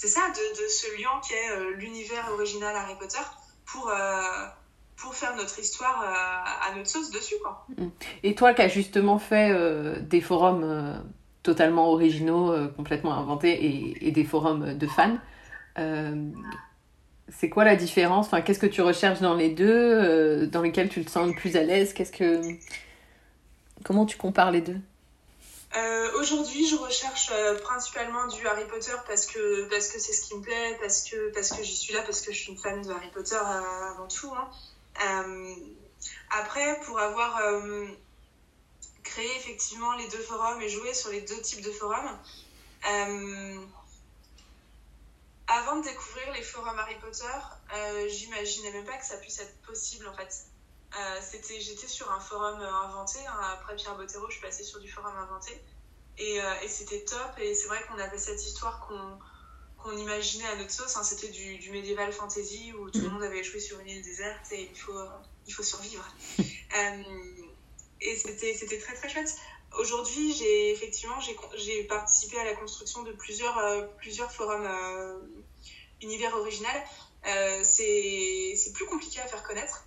c'est 0.00 0.08
ça, 0.08 0.22
de, 0.30 0.68
ce 0.68 0.86
lion 0.98 1.20
qui 1.22 1.34
est 1.34 1.50
euh, 1.50 1.74
l'univers 1.76 2.26
original 2.32 2.74
Harry 2.74 2.94
Potter 2.98 3.18
pour, 3.66 3.90
euh, 3.90 4.22
pour 4.96 5.14
faire 5.14 5.36
notre 5.36 5.58
histoire 5.58 6.02
euh, 6.02 6.70
à 6.70 6.74
notre 6.74 6.88
sauce 6.88 7.10
dessus. 7.10 7.34
Quoi. 7.42 7.66
Mm. 7.76 7.88
Et 8.22 8.34
toi 8.34 8.54
qui 8.54 8.62
as 8.62 8.68
justement 8.68 9.18
fait 9.18 9.54
des 10.00 10.22
forums 10.22 11.04
totalement 11.42 11.90
originaux, 11.90 12.54
complètement 12.78 13.12
inventés 13.12 13.52
et, 13.62 14.08
et, 14.08 14.10
des 14.10 14.24
forums 14.24 14.72
de 14.72 14.86
fans, 14.86 15.18
c'est 17.28 17.50
quoi 17.50 17.64
la 17.64 17.76
différence? 17.76 18.28
Enfin, 18.28 18.40
Qu'est-ce 18.40 18.58
que 18.58 18.66
tu 18.66 18.80
recherches 18.80 19.20
dans 19.20 19.34
les 19.34 19.50
deux? 19.50 20.46
Dans 20.46 20.62
lesquels 20.62 20.88
tu 20.88 21.04
te 21.04 21.10
sens 21.10 21.28
le 21.28 21.34
plus 21.34 21.56
à 21.56 21.62
l'aise? 21.62 21.92
Qu'est-ce 21.92 22.12
que... 22.12 22.40
Comment 23.84 24.06
tu 24.06 24.16
compares 24.16 24.50
les 24.50 24.62
deux? 24.62 24.80
Euh, 25.76 26.18
aujourd'hui, 26.18 26.66
je 26.66 26.74
recherche 26.74 27.30
euh, 27.32 27.56
principalement 27.60 28.26
du 28.26 28.44
Harry 28.46 28.66
Potter 28.66 28.94
parce 29.06 29.24
que 29.26 29.68
parce 29.68 29.86
que 29.86 30.00
c'est 30.00 30.12
ce 30.12 30.22
qui 30.22 30.34
me 30.34 30.42
plaît, 30.42 30.76
parce 30.80 31.08
que 31.08 31.32
parce 31.32 31.50
que 31.50 31.62
j'y 31.62 31.76
suis 31.76 31.94
là, 31.94 32.02
parce 32.02 32.22
que 32.22 32.32
je 32.32 32.38
suis 32.38 32.52
une 32.52 32.58
fan 32.58 32.82
de 32.82 32.90
Harry 32.90 33.10
Potter 33.10 33.36
euh, 33.36 33.90
avant 33.90 34.08
tout. 34.08 34.32
Hein. 34.34 34.50
après, 36.30 36.80
pour 36.80 36.98
avoir 36.98 37.40
créé 39.04 39.36
effectivement 39.36 39.94
les 39.94 40.08
deux 40.08 40.22
forums 40.22 40.60
et 40.60 40.68
joué 40.68 40.92
sur 40.92 41.10
les 41.10 41.20
deux 41.20 41.40
types 41.40 41.62
de 41.62 41.70
forums, 41.70 42.18
avant 45.46 45.76
de 45.76 45.84
découvrir 45.84 46.32
les 46.32 46.42
forums 46.42 46.78
Harry 46.78 46.96
Potter, 46.96 48.08
j'imaginais 48.08 48.72
même 48.72 48.84
pas 48.84 48.96
que 48.96 49.06
ça 49.06 49.18
puisse 49.18 49.38
être 49.38 49.56
possible 49.62 50.08
en 50.08 50.14
fait. 50.14 50.49
Euh, 50.98 51.20
c'était, 51.22 51.60
j'étais 51.60 51.86
sur 51.86 52.10
un 52.10 52.20
forum 52.20 52.60
euh, 52.60 52.72
inventé. 52.86 53.18
Hein, 53.26 53.40
après 53.52 53.76
Pierre 53.76 53.96
Bottero, 53.96 54.26
je 54.28 54.32
suis 54.32 54.42
passée 54.42 54.64
sur 54.64 54.80
du 54.80 54.90
forum 54.90 55.16
inventé. 55.16 55.52
Et, 56.18 56.40
euh, 56.40 56.60
et 56.62 56.68
c'était 56.68 57.04
top. 57.04 57.38
Et 57.38 57.54
c'est 57.54 57.68
vrai 57.68 57.82
qu'on 57.88 57.98
avait 57.98 58.18
cette 58.18 58.44
histoire 58.44 58.86
qu'on, 58.86 59.18
qu'on 59.82 59.96
imaginait 59.96 60.46
à 60.46 60.56
notre 60.56 60.72
sauce. 60.72 60.96
Hein, 60.96 61.04
c'était 61.04 61.28
du, 61.28 61.58
du 61.58 61.70
médiéval 61.70 62.12
fantasy 62.12 62.72
où 62.72 62.90
tout 62.90 63.00
le 63.00 63.08
mm. 63.08 63.12
monde 63.12 63.22
avait 63.22 63.38
échoué 63.38 63.60
sur 63.60 63.78
une 63.80 63.88
île 63.88 64.02
déserte 64.02 64.50
et 64.52 64.68
il 64.72 64.78
faut, 64.78 64.98
il 65.46 65.52
faut 65.52 65.62
survivre. 65.62 66.04
et 68.00 68.16
c'était, 68.16 68.54
c'était 68.54 68.78
très 68.78 68.94
très 68.94 69.08
chouette. 69.08 69.36
Aujourd'hui, 69.78 70.34
j'ai 70.34 70.72
effectivement 70.72 71.20
j'ai, 71.20 71.36
j'ai 71.54 71.84
participé 71.84 72.36
à 72.40 72.44
la 72.44 72.56
construction 72.56 73.04
de 73.04 73.12
plusieurs, 73.12 73.88
plusieurs 73.98 74.32
forums 74.32 74.68
univers 76.02 76.34
original. 76.34 76.82
c'est, 77.62 78.54
c'est 78.56 78.72
plus 78.72 78.86
compliqué 78.86 79.20
à 79.20 79.28
faire 79.28 79.44
connaître 79.44 79.84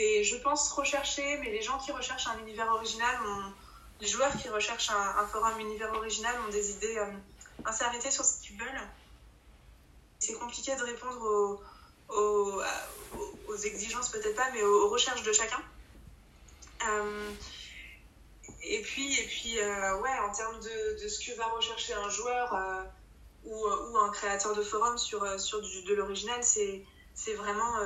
c'est, 0.00 0.24
je 0.24 0.36
pense, 0.36 0.72
recherché, 0.72 1.36
mais 1.38 1.50
les 1.50 1.60
gens 1.60 1.78
qui 1.78 1.92
recherchent 1.92 2.26
un 2.28 2.38
univers 2.38 2.68
original, 2.72 3.14
les 4.00 4.06
joueurs 4.06 4.34
qui 4.34 4.48
recherchent 4.48 4.90
un, 4.90 5.26
forum 5.26 5.60
univers 5.60 5.92
original 5.92 6.34
ont 6.46 6.50
des 6.50 6.70
idées 6.70 6.96
euh, 6.96 8.10
sur 8.10 8.24
ce 8.24 8.40
qu'ils 8.40 8.56
veulent. 8.56 8.88
C'est 10.18 10.32
compliqué 10.34 10.74
de 10.74 10.82
répondre 10.82 11.60
aux, 12.08 12.62
aux, 13.48 13.56
exigences, 13.56 14.08
peut-être 14.08 14.36
pas, 14.36 14.50
mais 14.54 14.62
aux, 14.62 14.88
recherches 14.88 15.22
de 15.22 15.32
chacun. 15.32 15.62
Euh, 16.88 17.30
et 18.62 18.80
puis, 18.80 19.20
et 19.20 19.26
puis 19.26 19.58
euh, 19.58 19.98
ouais, 19.98 20.18
en 20.20 20.32
termes 20.32 20.60
de, 20.60 21.08
ce 21.08 21.26
que 21.26 21.36
va 21.36 21.44
rechercher 21.48 21.92
un 21.92 22.08
joueur 22.08 22.56
ou, 23.44 23.66
un 23.98 24.10
créateur 24.12 24.54
de 24.54 24.62
forum 24.62 24.96
sur, 24.96 25.38
sur 25.38 25.60
de 25.60 25.94
l'original, 25.94 26.42
c'est, 26.42 26.82
c'est 27.14 27.34
vraiment 27.34 27.76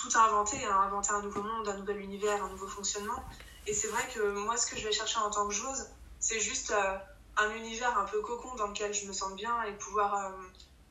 tout 0.00 0.16
inventer, 0.16 0.64
inventer 0.64 1.10
un 1.10 1.22
nouveau 1.22 1.42
monde, 1.42 1.68
un 1.68 1.76
nouvel 1.76 2.00
univers, 2.00 2.44
un 2.44 2.48
nouveau 2.50 2.68
fonctionnement. 2.68 3.22
Et 3.66 3.74
c'est 3.74 3.88
vrai 3.88 4.02
que 4.14 4.20
moi, 4.20 4.56
ce 4.56 4.66
que 4.66 4.78
je 4.78 4.84
vais 4.84 4.92
chercher 4.92 5.18
en 5.18 5.30
tant 5.30 5.46
que 5.48 5.54
joueuse, 5.54 5.86
c'est 6.20 6.40
juste 6.40 6.70
euh, 6.70 6.96
un 7.36 7.50
univers 7.54 7.98
un 7.98 8.04
peu 8.04 8.20
cocon 8.20 8.54
dans 8.54 8.68
lequel 8.68 8.94
je 8.94 9.06
me 9.06 9.12
sens 9.12 9.34
bien 9.34 9.62
et 9.64 9.72
pouvoir, 9.72 10.14
euh, 10.14 10.30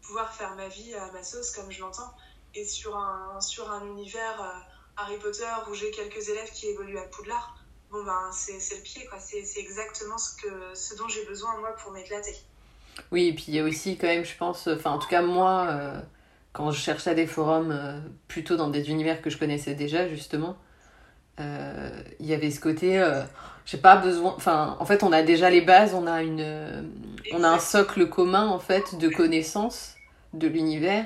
pouvoir 0.01 0.33
faire 0.33 0.55
ma 0.55 0.67
vie 0.67 0.93
à 0.93 1.11
ma 1.11 1.23
sauce 1.23 1.51
comme 1.51 1.71
je 1.71 1.79
l'entends. 1.81 2.13
Et 2.53 2.65
sur 2.65 2.95
un, 2.97 3.39
sur 3.41 3.71
un 3.71 3.85
univers 3.85 4.41
euh, 4.41 4.59
Harry 4.97 5.17
Potter 5.17 5.49
où 5.69 5.73
j'ai 5.73 5.91
quelques 5.91 6.29
élèves 6.29 6.51
qui 6.51 6.67
évoluent 6.67 6.99
à 6.99 7.03
Poudlard, 7.03 7.57
bon 7.91 8.03
ben 8.03 8.31
c'est 8.31 8.57
le 8.75 8.81
pied, 8.83 9.05
quoi. 9.05 9.19
C'est 9.19 9.43
exactement 9.57 10.17
ce, 10.17 10.35
que, 10.35 10.75
ce 10.75 10.95
dont 10.95 11.07
j'ai 11.07 11.25
besoin, 11.25 11.57
moi, 11.59 11.71
pour 11.73 11.91
m'éclater. 11.91 12.35
Oui, 13.11 13.27
et 13.27 13.33
puis 13.33 13.45
il 13.49 13.55
y 13.55 13.59
a 13.59 13.63
aussi 13.63 13.97
quand 13.97 14.07
même, 14.07 14.25
je 14.25 14.35
pense, 14.35 14.67
enfin 14.67 14.91
en 14.91 14.99
tout 14.99 15.07
cas 15.07 15.21
moi, 15.21 16.01
quand 16.57 16.71
je 16.71 16.79
cherchais 16.81 17.13
des 17.13 17.27
forums 17.27 17.71
euh, 17.71 17.99
plutôt 18.27 18.55
dans 18.57 18.69
des 18.69 18.89
univers 18.89 19.21
que 19.21 19.29
je 19.29 19.37
connaissais 19.37 19.75
déjà, 19.75 20.07
justement, 20.09 20.57
euh, 21.39 21.91
il 22.19 22.25
y 22.25 22.33
avait 22.33 22.49
ce 22.49 22.59
côté, 22.59 22.99
euh, 22.99 23.21
j'ai 23.67 23.77
pas 23.77 23.95
besoin, 23.95 24.33
enfin, 24.35 24.75
en 24.79 24.85
fait, 24.85 25.03
on 25.03 25.11
a 25.11 25.21
déjà 25.21 25.51
les 25.51 25.61
bases, 25.61 25.93
on 25.93 26.07
a 26.07 26.23
une, 26.23 26.89
on 27.31 27.43
a 27.43 27.47
un 27.47 27.59
socle 27.59 28.09
commun, 28.09 28.47
en 28.47 28.57
fait, 28.57 28.97
de 28.97 29.07
connaissances 29.07 29.93
de 30.33 30.47
l'univers 30.47 31.05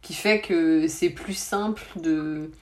qui 0.00 0.14
fait 0.14 0.40
que 0.40 0.86
c'est 0.86 1.10
plus 1.10 1.36
simple 1.36 1.82
de, 1.96 2.52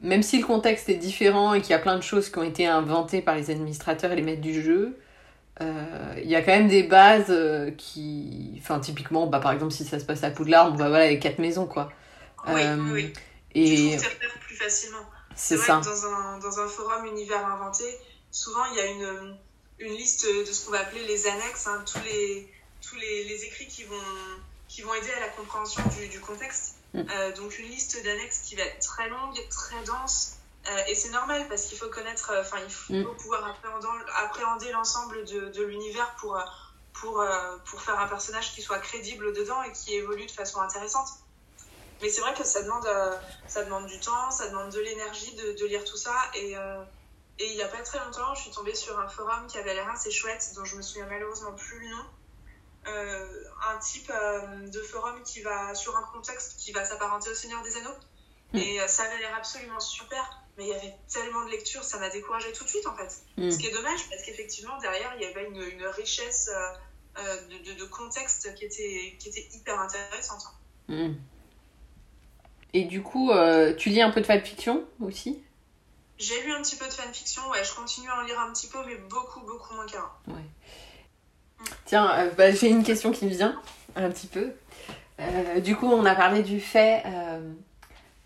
même 0.00 0.22
si 0.22 0.38
le 0.38 0.46
contexte 0.46 0.88
est 0.88 0.94
différent 0.94 1.54
et 1.54 1.60
qu'il 1.60 1.72
y 1.72 1.74
a 1.74 1.80
plein 1.80 1.96
de 1.96 2.04
choses 2.04 2.30
qui 2.30 2.38
ont 2.38 2.44
été 2.44 2.68
inventées 2.68 3.20
par 3.20 3.34
les 3.34 3.50
administrateurs 3.50 4.12
et 4.12 4.16
les 4.16 4.22
maîtres 4.22 4.40
du 4.40 4.62
jeu, 4.62 4.96
il 6.18 6.30
y 6.30 6.36
a 6.36 6.42
quand 6.42 6.52
même 6.52 6.68
des 6.68 6.82
bases 6.82 7.26
euh, 7.30 7.70
qui. 7.72 8.54
Enfin, 8.58 8.80
typiquement, 8.80 9.26
bah, 9.26 9.40
par 9.40 9.52
exemple, 9.52 9.72
si 9.72 9.84
ça 9.84 9.98
se 9.98 10.04
passe 10.04 10.22
à 10.24 10.30
Poudlard, 10.30 10.72
on 10.72 10.76
va 10.76 10.88
voilà, 10.88 11.08
les 11.08 11.18
quatre 11.18 11.38
maisons, 11.38 11.66
quoi. 11.66 11.90
Oui, 12.46 12.62
euh, 12.62 12.76
oui. 12.92 13.12
Et... 13.54 13.96
Tu 13.96 14.28
plus 14.40 14.56
facilement. 14.56 15.04
C'est 15.34 15.56
ça. 15.56 15.80
Que 15.80 15.86
dans, 15.86 16.06
un, 16.06 16.38
dans 16.38 16.60
un 16.60 16.68
forum 16.68 17.06
univers 17.06 17.46
inventé, 17.46 17.84
souvent, 18.30 18.64
il 18.72 18.76
y 18.76 18.80
a 18.80 18.86
une, 18.86 19.36
une 19.78 19.92
liste 19.92 20.26
de 20.26 20.44
ce 20.44 20.64
qu'on 20.64 20.72
va 20.72 20.80
appeler 20.80 21.04
les 21.06 21.26
annexes, 21.26 21.66
hein, 21.66 21.82
tous, 21.86 22.02
les, 22.04 22.48
tous 22.86 22.96
les, 22.96 23.24
les, 23.24 23.44
écrits 23.44 23.66
qui 23.66 23.84
vont, 23.84 23.96
qui 24.68 24.82
vont 24.82 24.94
aider 24.94 25.10
à 25.16 25.20
la 25.20 25.28
compréhension 25.28 25.82
du, 25.98 26.08
du 26.08 26.20
contexte. 26.20 26.76
Mm. 26.94 27.04
donc, 27.36 27.58
une 27.58 27.68
liste 27.68 28.02
d'annexes 28.04 28.40
qui 28.44 28.54
va 28.56 28.64
être 28.64 28.80
très 28.80 29.08
longue, 29.08 29.36
très 29.48 29.82
dense, 29.84 30.36
euh, 30.68 30.82
et 30.86 30.94
c'est 30.94 31.10
normal 31.10 31.46
parce 31.48 31.64
qu'il 31.64 31.76
faut 31.76 31.88
connaître, 31.88 32.30
euh, 32.30 32.40
enfin, 32.40 32.58
il 32.64 32.70
faut 32.70 32.92
mm. 32.92 33.16
pouvoir 33.16 33.56
appréhender, 34.24 34.70
l'ensemble 34.70 35.24
de, 35.24 35.48
de 35.48 35.62
l'univers 35.64 36.14
pour, 36.20 36.36
euh, 36.36 36.42
pour, 36.92 37.24
pour 37.64 37.82
faire 37.82 37.98
un 37.98 38.06
personnage 38.06 38.54
qui 38.54 38.62
soit 38.62 38.78
crédible 38.78 39.32
dedans 39.32 39.62
et 39.62 39.72
qui 39.72 39.94
évolue 39.94 40.26
de 40.26 40.30
façon 40.30 40.60
intéressante. 40.60 41.08
Mais 42.00 42.08
c'est 42.08 42.20
vrai 42.20 42.34
que 42.34 42.44
ça 42.44 42.62
demande, 42.62 42.88
ça 43.46 43.64
demande 43.64 43.86
du 43.86 43.98
temps, 44.00 44.30
ça 44.30 44.48
demande 44.48 44.70
de 44.70 44.80
l'énergie 44.80 45.34
de, 45.36 45.52
de, 45.52 45.66
lire 45.66 45.84
tout 45.84 45.96
ça. 45.96 46.16
Et, 46.34 46.52
et 47.38 47.46
il 47.46 47.54
n'y 47.54 47.62
a 47.62 47.68
pas 47.68 47.80
très 47.82 48.00
longtemps, 48.00 48.34
je 48.34 48.42
suis 48.42 48.50
tombée 48.50 48.74
sur 48.74 48.98
un 48.98 49.06
forum 49.06 49.46
qui 49.46 49.56
avait 49.56 49.72
l'air 49.72 49.88
assez 49.88 50.10
chouette, 50.10 50.50
dont 50.56 50.64
je 50.64 50.74
me 50.74 50.82
souviens 50.82 51.06
malheureusement 51.06 51.52
plus 51.52 51.78
le 51.78 51.88
nom. 51.90 52.04
un 52.86 53.78
type 53.78 54.12
de 54.12 54.82
forum 54.82 55.22
qui 55.22 55.42
va 55.42 55.76
sur 55.76 55.96
un 55.96 56.02
contexte 56.02 56.56
qui 56.58 56.72
va 56.72 56.84
s'apparenter 56.84 57.30
au 57.30 57.34
Seigneur 57.34 57.62
des 57.62 57.76
Anneaux. 57.76 57.96
Mm. 58.52 58.58
Et 58.58 58.88
ça 58.88 59.04
avait 59.04 59.18
l'air 59.18 59.36
absolument 59.36 59.78
super 59.78 60.41
mais 60.56 60.64
il 60.64 60.68
y 60.68 60.74
avait 60.74 60.94
tellement 61.08 61.44
de 61.44 61.50
lectures, 61.50 61.82
ça 61.82 61.98
m'a 61.98 62.10
découragé 62.10 62.52
tout 62.52 62.64
de 62.64 62.68
suite 62.68 62.86
en 62.86 62.94
fait. 62.94 63.22
Mm. 63.36 63.50
Ce 63.50 63.58
qui 63.58 63.66
est 63.66 63.72
dommage 63.72 64.08
parce 64.10 64.22
qu'effectivement 64.22 64.78
derrière 64.78 65.12
il 65.16 65.22
y 65.22 65.26
avait 65.26 65.46
une, 65.46 65.62
une 65.62 65.86
richesse 65.86 66.50
euh, 66.52 67.18
euh, 67.18 67.36
de, 67.48 67.72
de, 67.72 67.78
de, 67.78 67.84
contexte 67.84 68.54
qui 68.54 68.64
était, 68.64 69.16
qui 69.18 69.28
était 69.28 69.46
hyper 69.54 69.78
intéressante. 69.78 70.44
Mm. 70.88 71.12
Et 72.74 72.84
du 72.84 73.02
coup, 73.02 73.30
euh, 73.30 73.74
tu 73.74 73.90
lis 73.90 74.00
un 74.00 74.10
peu 74.10 74.22
de 74.22 74.26
fanfiction 74.26 74.84
aussi? 75.00 75.38
J'ai 76.18 76.42
lu 76.42 76.52
un 76.52 76.62
petit 76.62 76.76
peu 76.76 76.86
de 76.86 76.92
fanfiction, 76.92 77.42
ouais, 77.50 77.62
je 77.64 77.74
continue 77.74 78.08
à 78.08 78.18
en 78.18 78.22
lire 78.22 78.40
un 78.40 78.50
petit 78.52 78.66
peu, 78.66 78.78
mais 78.86 78.96
beaucoup, 78.96 79.40
beaucoup 79.40 79.74
moins 79.74 79.86
qu'avant. 79.86 80.08
Ouais. 80.26 80.34
Mm. 81.60 81.64
Tiens, 81.84 82.10
euh, 82.18 82.30
bah, 82.30 82.50
j'ai 82.50 82.68
une 82.68 82.82
question 82.82 83.12
qui 83.12 83.26
me 83.26 83.30
vient 83.30 83.60
un 83.94 84.10
petit 84.10 84.26
peu. 84.26 84.52
Du 85.60 85.76
coup, 85.76 85.86
on 85.86 86.04
a 86.04 86.16
parlé 86.16 86.42
du 86.42 86.60
fait 86.60 87.04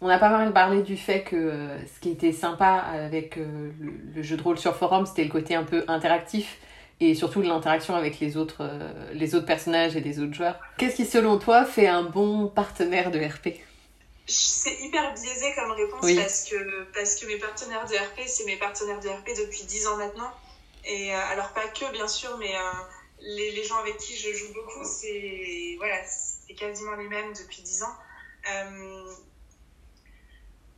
on 0.00 0.08
a 0.08 0.18
pas 0.18 0.28
mal 0.28 0.52
parlé 0.52 0.82
du 0.82 0.96
fait 0.96 1.22
que 1.22 1.36
euh, 1.36 1.78
ce 1.86 2.00
qui 2.00 2.10
était 2.10 2.32
sympa 2.32 2.66
avec 2.66 3.38
euh, 3.38 3.70
le, 3.80 3.92
le, 4.14 4.22
jeu 4.22 4.36
de 4.36 4.42
rôle 4.42 4.58
sur 4.58 4.76
forum, 4.76 5.06
c'était 5.06 5.24
le 5.24 5.30
côté 5.30 5.54
un 5.54 5.64
peu 5.64 5.84
interactif 5.88 6.58
et 7.00 7.14
surtout 7.14 7.42
l'interaction 7.42 7.94
avec 7.94 8.20
les 8.20 8.36
autres, 8.36 8.58
euh, 8.60 9.12
les 9.14 9.34
autres 9.34 9.46
personnages 9.46 9.96
et 9.96 10.00
les 10.00 10.20
autres 10.20 10.34
joueurs. 10.34 10.58
Qu'est-ce 10.76 10.96
qui, 10.96 11.06
selon 11.06 11.38
toi, 11.38 11.64
fait 11.64 11.86
un 11.86 12.02
bon 12.02 12.48
partenaire 12.48 13.10
de 13.10 13.18
RP 13.18 13.58
C'est 14.26 14.74
hyper 14.82 15.14
biaisé 15.14 15.54
comme 15.54 15.70
réponse 15.72 16.00
oui. 16.02 16.16
parce, 16.16 16.44
que, 16.44 16.84
parce 16.92 17.16
que 17.16 17.26
mes 17.26 17.38
partenaires 17.38 17.86
de 17.86 17.94
RP, 17.94 18.26
c'est 18.26 18.44
mes 18.44 18.56
partenaires 18.56 19.00
de 19.00 19.08
RP 19.08 19.28
depuis 19.38 19.64
10 19.64 19.86
ans 19.88 19.96
maintenant. 19.96 20.30
Et 20.84 21.12
alors, 21.12 21.48
pas 21.48 21.66
que, 21.66 21.90
bien 21.92 22.06
sûr, 22.06 22.36
mais 22.38 22.52
les, 23.20 23.50
les, 23.50 23.64
gens 23.64 23.76
avec 23.78 23.96
qui 23.96 24.14
je 24.14 24.32
joue 24.32 24.52
beaucoup, 24.54 24.84
c'est 24.84 25.74
voilà, 25.78 25.96
quasiment 26.56 26.94
les 26.94 27.08
mêmes 27.08 27.32
depuis 27.32 27.60
10 27.62 27.82
ans 27.82 27.96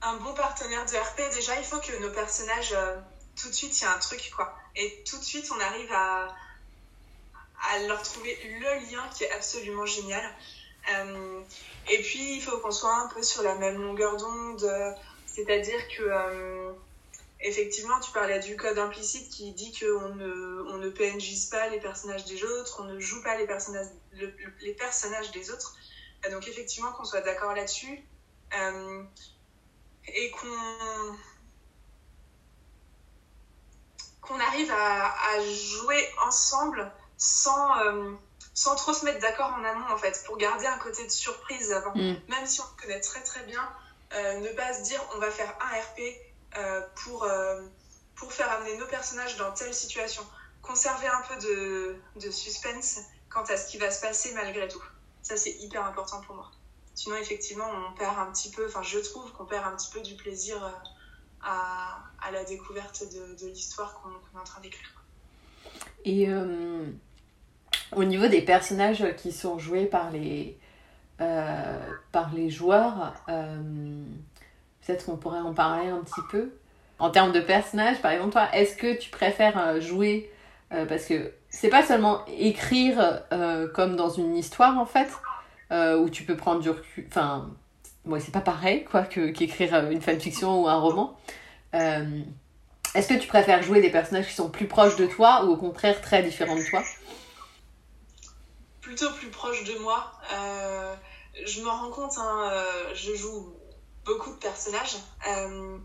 un 0.03 0.17
bon 0.17 0.33
partenaire 0.35 0.85
de 0.87 0.97
RP, 0.97 1.35
déjà, 1.35 1.59
il 1.59 1.65
faut 1.65 1.79
que 1.81 1.97
nos 2.01 2.11
personnages, 2.11 2.73
euh, 2.73 2.97
tout 3.37 3.49
de 3.49 3.55
suite, 3.55 3.79
il 3.81 3.83
y 3.83 3.87
a 3.87 3.95
un 3.95 3.99
truc, 3.99 4.31
quoi. 4.35 4.57
Et 4.77 5.03
tout 5.05 5.19
de 5.19 5.25
suite, 5.25 5.51
on 5.51 5.61
arrive 5.61 5.93
à, 5.93 6.29
à 7.71 7.79
leur 7.87 8.03
trouver 8.03 8.39
le 8.45 8.91
lien 8.91 9.09
qui 9.15 9.25
est 9.25 9.31
absolument 9.33 9.87
génial. 9.87 10.25
Euh, 10.95 11.41
et 11.91 12.01
puis, 12.03 12.37
il 12.37 12.43
faut 12.43 12.59
qu'on 12.59 12.71
soit 12.71 12.95
un 12.95 13.09
peu 13.09 13.23
sur 13.23 13.43
la 13.43 13.57
même 13.57 13.81
longueur 13.83 14.17
d'onde. 14.17 14.97
C'est-à-dire 15.27 15.89
que, 15.89 16.03
euh, 16.03 16.73
effectivement, 17.41 17.99
tu 18.01 18.13
parlais 18.13 18.39
du 18.39 18.57
code 18.57 18.79
implicite 18.79 19.29
qui 19.31 19.53
dit 19.53 19.73
qu'on 19.73 20.15
ne, 20.15 20.63
on 20.69 20.79
ne 20.79 20.91
PNJise 20.91 21.47
pas 21.47 21.69
les 21.69 21.81
personnages 21.81 22.25
des 22.25 22.45
autres, 22.45 22.81
on 22.81 22.85
ne 22.85 23.01
joue 23.01 23.23
pas 23.23 23.37
les 23.37 23.47
personnages, 23.47 23.87
le, 24.13 24.33
les 24.61 24.73
personnages 24.75 25.33
des 25.33 25.51
autres. 25.51 25.75
Donc, 26.31 26.47
effectivement, 26.47 26.93
qu'on 26.93 27.05
soit 27.05 27.21
d'accord 27.21 27.55
là-dessus. 27.55 28.05
Et 30.14 30.31
qu'on 30.31 31.16
qu'on 34.23 34.40
arrive 34.40 34.71
à, 34.71 35.07
à, 35.07 35.40
jouer 35.40 36.07
ensemble 36.27 36.92
sans, 37.16 37.81
euh, 37.81 38.12
sans 38.53 38.77
trop 38.77 38.92
se 38.92 39.05
mettre 39.05 39.21
d'accord 39.21 39.55
en 39.59 39.64
amont 39.64 39.90
en 39.90 39.97
fait 39.97 40.23
pour 40.27 40.37
garder 40.37 40.66
un 40.66 40.77
côté 40.79 41.05
de 41.05 41.11
surprise 41.11 41.73
avant. 41.73 41.94
Mm. 41.94 42.16
même 42.29 42.47
si 42.47 42.61
on 42.61 42.81
connaît 42.81 43.01
très 43.01 43.23
très 43.23 43.42
bien 43.44 43.66
euh, 44.12 44.38
ne 44.40 44.49
pas 44.51 44.75
se 44.75 44.83
dire 44.83 45.03
on 45.14 45.18
va 45.18 45.31
faire 45.31 45.55
un 45.61 45.81
RP 45.81 46.01
euh, 46.59 46.83
pour, 47.05 47.27
pour 48.16 48.33
faire 48.33 48.51
amener 48.53 48.77
nos 48.77 48.87
personnages 48.87 49.37
dans 49.37 49.53
telle 49.53 49.75
situation. 49.75 50.27
Conserver 50.62 51.07
un 51.07 51.23
peu 51.23 51.37
de, 51.37 51.97
de 52.16 52.31
suspense 52.31 52.99
quant 53.31 53.44
à 53.44 53.57
ce 53.57 53.71
qui 53.71 53.79
va 53.79 53.90
se 53.90 54.01
passer 54.01 54.33
malgré 54.35 54.68
tout. 54.68 54.83
Ça 55.23 55.37
c'est 55.38 55.53
hyper 55.53 55.85
important 55.85 56.21
pour 56.23 56.37
moi 56.37 56.51
Sinon, 56.99 57.15
effectivement, 57.19 57.67
on 57.89 57.97
perd 57.97 58.19
un 58.19 58.33
petit 58.33 58.51
peu, 58.51 58.67
enfin, 58.67 58.83
je 58.83 58.99
trouve 58.99 59.31
qu'on 59.31 59.45
perd 59.45 59.65
un 59.65 59.77
petit 59.77 59.89
peu 59.93 60.01
du 60.01 60.17
plaisir 60.17 60.57
euh, 60.65 60.69
à, 61.45 62.03
à 62.21 62.33
la 62.33 62.43
découverte 62.43 63.05
de, 63.05 63.41
de 63.41 63.49
l'histoire 63.53 64.01
qu'on 64.03 64.09
qu 64.09 64.37
est 64.37 64.41
en 64.41 64.43
train 64.43 64.61
d'écrire. 64.61 65.05
Et 66.05 66.29
euh, 66.29 66.85
au 67.95 68.03
niveau 68.03 68.27
des 68.27 68.43
personnages 68.43 69.07
qui 69.17 69.31
sont 69.31 69.61
joués 69.61 69.87
par 69.87 70.11
les, 70.11 70.59
euh, 71.21 71.79
par 72.11 72.35
les 72.35 72.51
joueurs, 72.51 73.15
peut-être 74.85 75.07
qu'on 75.07 75.19
pourrait 75.19 75.39
en 75.39 75.55
parler 75.55 75.91
un 75.91 76.01
petit 76.01 76.21
peu. 76.33 76.51
En 76.99 77.11
termes 77.11 77.31
de 77.31 77.41
personnages, 77.41 78.03
par 78.03 78.11
exemple, 78.11 78.33
toi, 78.33 78.49
est-ce 78.53 78.75
que 78.75 78.99
tu 78.99 79.11
préfères 79.11 79.81
jouer 79.81 80.33
parce 80.71 81.05
que 81.05 81.33
c'est 81.49 81.69
pas 81.69 81.85
seulement 81.85 82.25
écrire 82.27 83.23
comme 83.73 83.95
dans 83.95 84.11
une 84.11 84.37
histoire 84.37 84.79
en 84.79 84.87
fait, 84.87 85.09
euh, 85.70 85.98
où 85.98 86.09
tu 86.09 86.24
peux 86.24 86.37
prendre 86.37 86.61
du 86.61 86.70
recul. 86.70 87.07
Enfin, 87.09 87.50
c'est 88.20 88.33
pas 88.33 88.40
pareil 88.40 88.85
quoi 88.85 89.02
qu'écrire 89.02 89.87
qu 89.87 89.92
une 89.92 90.00
fanfiction 90.00 90.62
ou 90.62 90.68
un 90.68 90.78
roman. 90.78 91.18
Euh, 91.74 92.22
Est-ce 92.94 93.09
que 93.09 93.18
tu 93.18 93.28
préfères 93.28 93.62
jouer 93.62 93.81
des 93.81 93.90
personnages 93.90 94.28
qui 94.28 94.35
sont 94.35 94.48
plus 94.48 94.66
proches 94.66 94.96
de 94.96 95.07
toi 95.07 95.44
ou 95.44 95.52
au 95.52 95.57
contraire 95.57 96.00
très 96.00 96.22
différents 96.22 96.57
de 96.57 96.64
toi? 96.68 96.83
Plutôt 98.81 99.11
plus 99.12 99.28
proches 99.28 99.64
de 99.64 99.78
moi. 99.78 100.12
Euh, 100.33 100.94
je 101.44 101.61
me 101.61 101.68
rends 101.68 101.90
compte, 101.90 102.16
hein, 102.16 102.50
euh, 102.50 102.94
je 102.94 103.14
joue 103.14 103.54
beaucoup 104.04 104.31
de 104.31 104.38
personnages. 104.38 104.96
Euh, 105.28 105.76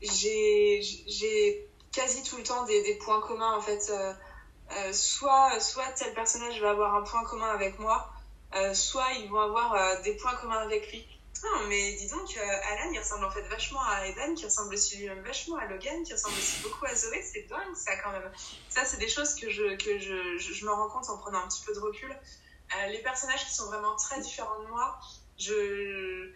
J'ai 0.00 1.68
quasi 1.92 2.22
tout 2.22 2.36
le 2.36 2.44
temps 2.44 2.64
des, 2.64 2.82
des, 2.84 2.94
points 2.94 3.20
communs 3.20 3.56
en 3.56 3.60
fait. 3.60 3.92
soit, 4.92 5.58
soit 5.58 5.86
tel 5.96 6.14
personnage 6.14 6.60
va 6.60 6.70
avoir 6.70 6.94
un 6.94 7.02
point 7.02 7.24
commun 7.24 7.48
avec 7.48 7.80
moi, 7.80 8.08
euh, 8.54 8.74
soit 8.74 9.12
ils 9.12 9.30
vont 9.30 9.40
avoir 9.40 9.74
euh, 9.74 10.02
des 10.02 10.14
points 10.14 10.34
communs 10.36 10.58
avec 10.58 10.90
lui. 10.90 11.06
Non, 11.42 11.66
mais 11.68 11.92
dis 11.92 12.08
donc, 12.08 12.36
euh, 12.36 12.72
Alan, 12.72 12.90
il 12.92 12.98
ressemble 12.98 13.24
en 13.24 13.30
fait 13.30 13.42
vachement 13.42 13.82
à 13.82 14.06
Eden, 14.06 14.34
qui 14.34 14.44
ressemble 14.44 14.74
aussi 14.74 14.98
lui-même 14.98 15.22
vachement 15.22 15.56
à 15.56 15.66
Logan, 15.66 16.02
qui 16.02 16.12
ressemble 16.12 16.34
aussi 16.36 16.60
beaucoup 16.62 16.84
à 16.84 16.94
Zoé. 16.94 17.22
C'est 17.22 17.48
dingue, 17.48 17.74
ça, 17.74 17.96
quand 17.96 18.10
même. 18.10 18.30
Ça, 18.68 18.84
c'est 18.84 18.98
des 18.98 19.08
choses 19.08 19.34
que, 19.34 19.48
je, 19.48 19.76
que 19.76 19.98
je, 19.98 20.38
je, 20.38 20.64
me 20.66 20.70
rends 20.70 20.90
compte 20.90 21.08
en 21.08 21.16
prenant 21.16 21.38
un 21.38 21.48
petit 21.48 21.62
peu 21.64 21.72
de 21.74 21.80
recul. 21.80 22.14
Les 22.88 22.98
personnages 22.98 23.44
qui 23.46 23.54
sont 23.54 23.66
vraiment 23.66 23.96
très 23.96 24.20
différents 24.20 24.60
de 24.62 24.68
moi, 24.68 25.00
je 25.38 26.30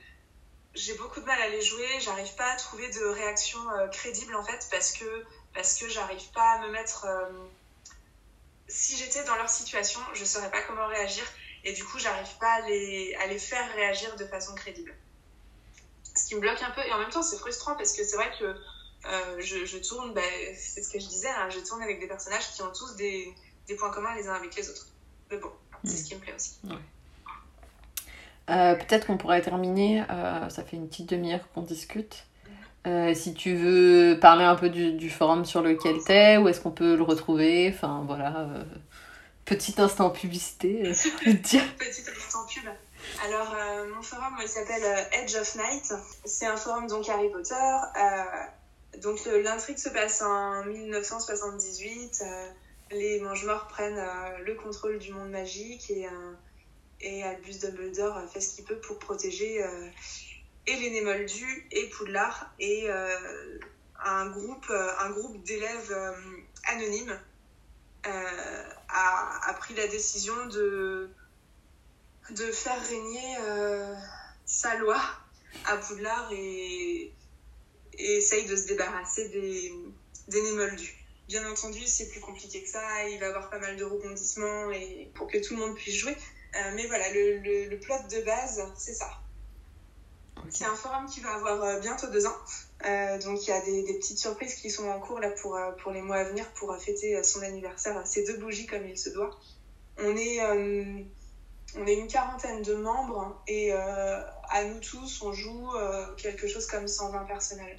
j'ai 0.74 0.94
beaucoup 0.94 1.20
de 1.20 1.27
mal 1.27 1.40
à 1.40 1.48
les 1.48 1.62
jouer. 1.62 1.87
J'arrive 2.00 2.35
pas 2.35 2.50
à 2.50 2.57
trouver 2.57 2.88
de 2.88 3.05
réaction 3.05 3.61
euh, 3.70 3.87
crédible, 3.88 4.35
en 4.35 4.42
fait, 4.42 4.66
parce 4.70 4.92
que, 4.92 5.24
parce 5.53 5.79
que 5.79 5.88
j'arrive 5.88 6.31
pas 6.33 6.53
à 6.53 6.59
me 6.61 6.70
mettre... 6.70 7.07
Si 8.66 8.96
j'étais 8.96 9.22
dans 9.24 9.37
leur 9.37 9.50
situation, 9.50 10.00
je 10.14 10.24
saurais 10.24 10.50
pas 10.50 10.62
comment 10.62 10.87
réagir 10.87 11.24
et 11.64 11.72
du 11.72 11.85
coup 11.85 11.98
j'arrive 11.98 12.38
pas 12.38 12.53
à 12.53 12.61
les, 12.68 13.14
à 13.22 13.27
les 13.27 13.38
faire 13.38 13.72
réagir 13.74 14.14
de 14.16 14.24
façon 14.24 14.55
crédible. 14.55 14.94
Ce 16.14 16.27
qui 16.27 16.37
me 16.37 16.40
bloque 16.40 16.62
un 16.62 16.70
peu 16.70 16.83
et 16.83 16.92
en 16.92 16.98
même 16.98 17.11
temps 17.11 17.22
c'est 17.22 17.38
frustrant 17.38 17.74
parce 17.74 17.92
que 17.92 18.05
c'est 18.05 18.16
vrai 18.16 18.31
que 18.38 18.44
euh, 18.44 19.40
je, 19.40 19.64
je, 19.64 19.79
tourne, 19.79 20.14
bah, 20.14 20.22
c'est 20.57 20.83
ce 20.83 20.90
que 20.90 20.98
je 20.98 21.07
disais, 21.07 21.29
hein, 21.29 21.48
je 21.50 21.61
tourne 21.61 21.83
avec 21.83 22.00
des 22.00 22.07
personnages 22.07 22.53
qui 22.53 22.62
ont 22.62 22.72
tous 22.72 22.96
des, 22.96 23.35
des, 23.68 23.77
points 23.77 23.90
communs 23.90 24.14
les 24.14 24.29
uns 24.29 24.35
avec 24.35 24.55
les 24.57 24.70
autres. 24.70 24.87
Mais 25.31 25.37
bon, 25.37 25.50
c'est 25.85 25.92
mmh. 25.92 25.96
ce 25.96 26.05
qui 26.05 26.14
me 26.14 26.20
plaît 26.20 26.35
aussi. 26.35 26.57
Ouais. 26.64 26.77
Euh, 28.50 28.74
Peut-être 28.74 29.07
qu'on 29.07 29.16
pourrait 29.16 29.42
terminer, 29.42 30.05
euh, 30.11 30.48
ça 30.48 30.62
fait 30.64 30.77
une 30.77 30.88
petite 30.88 31.09
demi-heure 31.09 31.46
qu'on 31.53 31.62
discute. 31.62 32.27
Euh, 32.87 33.14
si 33.14 33.33
tu 33.33 33.55
veux 33.55 34.18
parler 34.20 34.44
un 34.44 34.57
peu 34.57 34.68
du, 34.68 34.92
du 34.92 35.09
forum 35.09 35.46
sur 35.46 35.62
lequel 35.62 35.96
t'es, 36.05 36.37
où 36.37 36.48
est-ce 36.48 36.61
qu'on 36.61 36.70
peut 36.70 36.96
le 36.96 37.03
retrouver, 37.03 37.72
enfin 37.74 38.05
voilà. 38.07 38.40
Euh, 38.40 38.64
Petit 39.44 39.74
instant 39.78 40.11
publicité, 40.11 40.83
euh. 40.87 40.90
Petit 41.24 41.59
instant 41.59 42.46
pub. 42.46 42.64
Alors, 43.24 43.54
euh, 43.54 43.94
mon 43.94 44.02
forum, 44.02 44.35
il 44.40 44.48
s'appelle 44.48 44.83
euh, 44.83 45.20
Edge 45.20 45.35
of 45.37 45.54
Night. 45.57 45.92
C'est 46.24 46.46
un 46.46 46.57
forum 46.57 46.87
donc 46.87 47.09
Harry 47.11 47.30
Potter. 47.30 47.54
Euh, 47.54 49.00
donc, 49.02 49.20
l'intrigue 49.26 49.76
se 49.76 49.90
passe 49.90 50.22
en 50.22 50.64
1978. 50.64 52.22
les 52.92 53.20
Mange-Morts 53.20 53.66
prennent 53.68 54.02
le 54.46 54.54
contrôle 54.54 54.98
du 54.98 55.12
monde 55.12 55.30
magique 55.30 55.90
et, 55.90 56.07
et 57.00 57.24
Albus 57.24 57.59
Dumbledore 57.59 58.22
fait 58.33 58.40
ce 58.40 58.54
qu'il 58.54 58.64
peut 58.64 58.78
pour 58.78 59.00
protéger 59.00 59.64
et 60.66 60.76
les 60.76 60.90
Némoldus 60.90 61.66
et 61.72 61.88
Poudlard 61.88 62.52
et 62.61 62.88
un 62.88 64.26
groupe, 64.30 64.70
un 64.70 65.11
groupe 65.11 65.42
d'élèves 65.42 65.92
anonymes 66.68 67.18
euh, 68.07 68.64
a, 68.94 69.50
a, 69.50 69.54
pris 69.54 69.74
la 69.74 69.87
décision 69.88 70.46
de, 70.46 71.11
de 72.30 72.46
faire 72.52 72.80
régner 72.88 73.37
euh, 73.40 73.94
sa 74.46 74.76
loi 74.76 75.00
à 75.66 75.76
Poudlard 75.76 76.30
et, 76.33 77.12
et 77.98 78.16
essaye 78.16 78.46
de 78.46 78.57
se 78.57 78.66
débarrasser 78.66 79.28
des, 79.28 79.74
des 80.28 80.42
Némoldus. 80.42 80.94
Bien 81.28 81.50
entendu, 81.50 81.87
c'est 81.87 82.09
plus 82.09 82.20
compliqué 82.20 82.62
que 82.62 82.68
ça, 82.68 83.09
il 83.09 83.18
va 83.18 83.26
y 83.26 83.28
avoir 83.28 83.50
pas 83.50 83.59
mal 83.59 83.76
de 83.76 83.85
rebondissements 83.85 84.70
et 84.70 85.11
pour 85.14 85.26
que 85.26 85.38
tout 85.38 85.54
le 85.54 85.61
monde 85.61 85.74
puisse 85.74 85.96
jouer. 85.96 86.16
Euh, 86.57 86.72
mais 86.74 86.87
voilà, 86.87 87.11
le, 87.12 87.38
le, 87.38 87.68
le 87.68 87.80
plot 87.80 87.96
de 88.11 88.20
base, 88.24 88.62
c'est 88.76 88.94
ça. 88.94 89.11
Okay. 90.37 90.48
C'est 90.50 90.64
un 90.64 90.76
forum 90.76 91.07
qui 91.07 91.20
va 91.20 91.35
avoir 91.35 91.62
euh, 91.62 91.80
bientôt 91.80 92.09
deux 92.09 92.26
ans. 92.26 92.37
Euh, 92.87 93.18
donc 93.18 93.47
il 93.47 93.49
y 93.49 93.53
a 93.53 93.61
des, 93.62 93.83
petites 93.94 94.18
surprises 94.18 94.55
qui 94.57 94.70
sont 94.70 94.87
en 94.88 95.01
cours 95.01 95.18
là 95.18 95.31
pour, 95.31 95.57
euh, 95.57 95.73
pour 95.83 95.90
les 95.92 96.03
mois 96.03 96.16
à 96.16 96.25
venir 96.25 96.51
pour 96.53 96.77
fêter 96.77 97.23
son 97.23 97.40
anniversaire, 97.40 98.07
ces 98.07 98.25
deux 98.25 98.37
bougies 98.37 98.66
comme 98.66 98.87
il 98.87 98.99
se 98.99 99.09
doit. 99.09 99.31
On 99.99 100.14
est, 100.16 100.42
euh, 100.42 101.03
on 101.77 101.87
est 101.87 101.94
une 101.94 102.09
quarantaine 102.09 102.62
de 102.62 102.75
membres 102.75 103.42
et 103.47 103.73
à 103.73 104.64
nous 104.64 104.81
tous, 104.81 105.23
on 105.23 105.33
joue 105.33 105.70
quelque 106.16 106.47
chose 106.47 106.66
comme 106.66 106.87
120 106.87 107.25
personnels. 107.25 107.79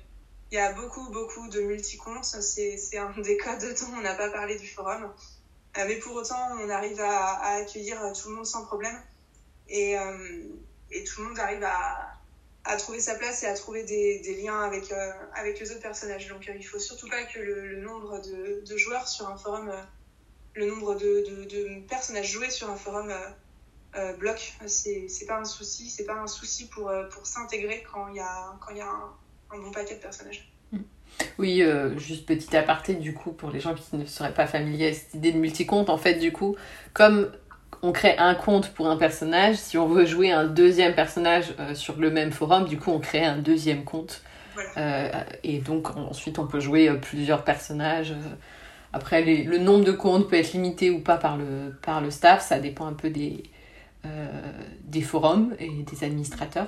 il 0.52 0.56
y 0.56 0.58
a 0.58 0.74
beaucoup, 0.74 1.10
beaucoup 1.12 1.48
de 1.50 1.62
multi-comptes. 1.62 2.26
C'est 2.26 2.98
un 2.98 3.12
des 3.22 3.38
codes 3.38 3.62
dont 3.62 3.98
on 3.98 4.02
n'a 4.02 4.16
pas 4.16 4.30
parlé 4.30 4.58
du 4.58 4.68
forum. 4.68 5.14
mais 5.78 5.98
pour 6.00 6.16
autant, 6.16 6.58
on 6.60 6.70
arrive 6.70 7.00
à, 7.00 7.56
accueillir 7.58 8.00
tout 8.14 8.30
le 8.30 8.36
monde 8.36 8.46
sans 8.46 8.66
problème. 8.66 9.00
Et, 9.70 9.96
et 10.92 11.04
tout 11.04 11.22
le 11.22 11.30
monde 11.30 11.40
arrive 11.40 11.64
à, 11.64 12.16
à 12.66 12.78
trouver 12.78 13.00
sa 13.00 13.16
place 13.16 13.44
et 13.44 13.46
à 13.46 13.54
trouver 13.54 13.84
des, 13.84 14.42
liens 14.42 14.62
avec, 14.62 14.92
avec 15.36 15.60
les 15.60 15.72
autres 15.72 15.82
personnages. 15.82 16.28
Donc 16.28 16.48
il 16.48 16.58
ne 16.58 16.64
faut 16.64 16.80
surtout 16.80 17.08
pas 17.08 17.24
que 17.24 17.40
le, 17.40 17.82
nombre 17.82 18.22
de, 18.22 18.78
joueurs 18.78 19.08
sur 19.08 19.30
un 19.30 19.38
forum, 19.38 19.72
le 20.56 20.68
nombre 20.68 20.96
de, 20.96 21.88
personnages 21.88 22.32
joués 22.32 22.50
sur 22.50 22.70
un 22.70 22.76
forum 22.76 23.14
euh, 23.98 24.14
bloc. 24.14 24.54
C'est 24.68 25.26
pas 25.28 25.40
un 25.40 25.46
souci, 25.46 25.90
c'est 25.90 26.06
pas 26.06 26.16
un 26.16 26.28
souci 26.28 26.68
pour, 26.68 26.90
euh, 26.90 27.06
s'intégrer 27.24 27.84
quand 27.92 28.10
il 28.10 28.18
y 28.18 28.20
a, 28.20 28.54
quand 28.60 28.74
y 28.74 28.82
a 28.82 28.88
un, 28.88 29.58
bon 29.58 29.72
paquet 29.72 29.96
de 29.96 30.02
personnages. 30.02 30.52
Mm. 30.72 30.80
Oui, 31.38 31.62
euh, 31.62 31.98
juste 31.98 32.26
petit 32.26 32.58
aparté 32.58 32.96
du 32.96 33.14
coup 33.14 33.32
pour 33.32 33.52
les 33.52 33.62
gens 33.62 33.74
qui 33.74 33.96
ne 33.96 34.06
seraient 34.06 34.34
pas 34.34 34.48
familiers 34.48 34.90
à 34.90 34.94
cette 34.94 35.14
idée 35.14 35.32
de 35.32 35.38
multi-compte, 35.38 35.90
en 35.90 35.98
fait 35.98 36.16
du 36.16 36.34
coup, 36.34 36.58
comme 36.94 37.32
on 37.86 37.92
crée 37.92 38.18
un 38.18 38.36
compte 38.36 38.70
pour 38.70 38.88
un 38.88 38.98
personnage, 38.98 39.56
si 39.56 39.78
on 39.78 39.88
veut 39.88 40.06
jouer 40.06 40.32
un 40.32 40.46
deuxième 40.46 40.96
personnage 40.96 41.54
sur 41.74 41.98
le 41.98 42.12
même 42.12 42.32
forum, 42.32 42.66
du 42.66 42.78
coup 42.78 42.92
on 42.92 43.00
crée 43.00 43.24
un 43.24 43.38
deuxième 43.38 43.84
compte. 43.84 44.22
et 45.44 45.60
donc 45.60 45.96
ensuite 45.96 46.40
on 46.40 46.48
peut 46.48 46.60
jouer 46.60 46.92
plusieurs 47.00 47.44
personnages. 47.44 48.14
Après, 48.96 49.24
le 49.44 49.58
nombre 49.58 49.84
de 49.84 49.92
comptes 49.92 50.30
peut 50.30 50.38
être 50.38 50.54
limité 50.54 50.90
ou 50.90 51.02
pas 51.02 51.18
par 51.18 51.36
le, 51.36 51.76
par 51.82 52.00
le 52.00 52.10
staff, 52.10 52.48
ça 52.48 52.60
dépend 52.60 52.86
un 52.86 52.94
peu 52.94 53.10
des, 53.10 53.44
euh, 54.06 54.52
des 54.86 55.02
forums 55.02 55.54
et 55.60 55.70
des 55.70 56.06
administrateurs. 56.06 56.68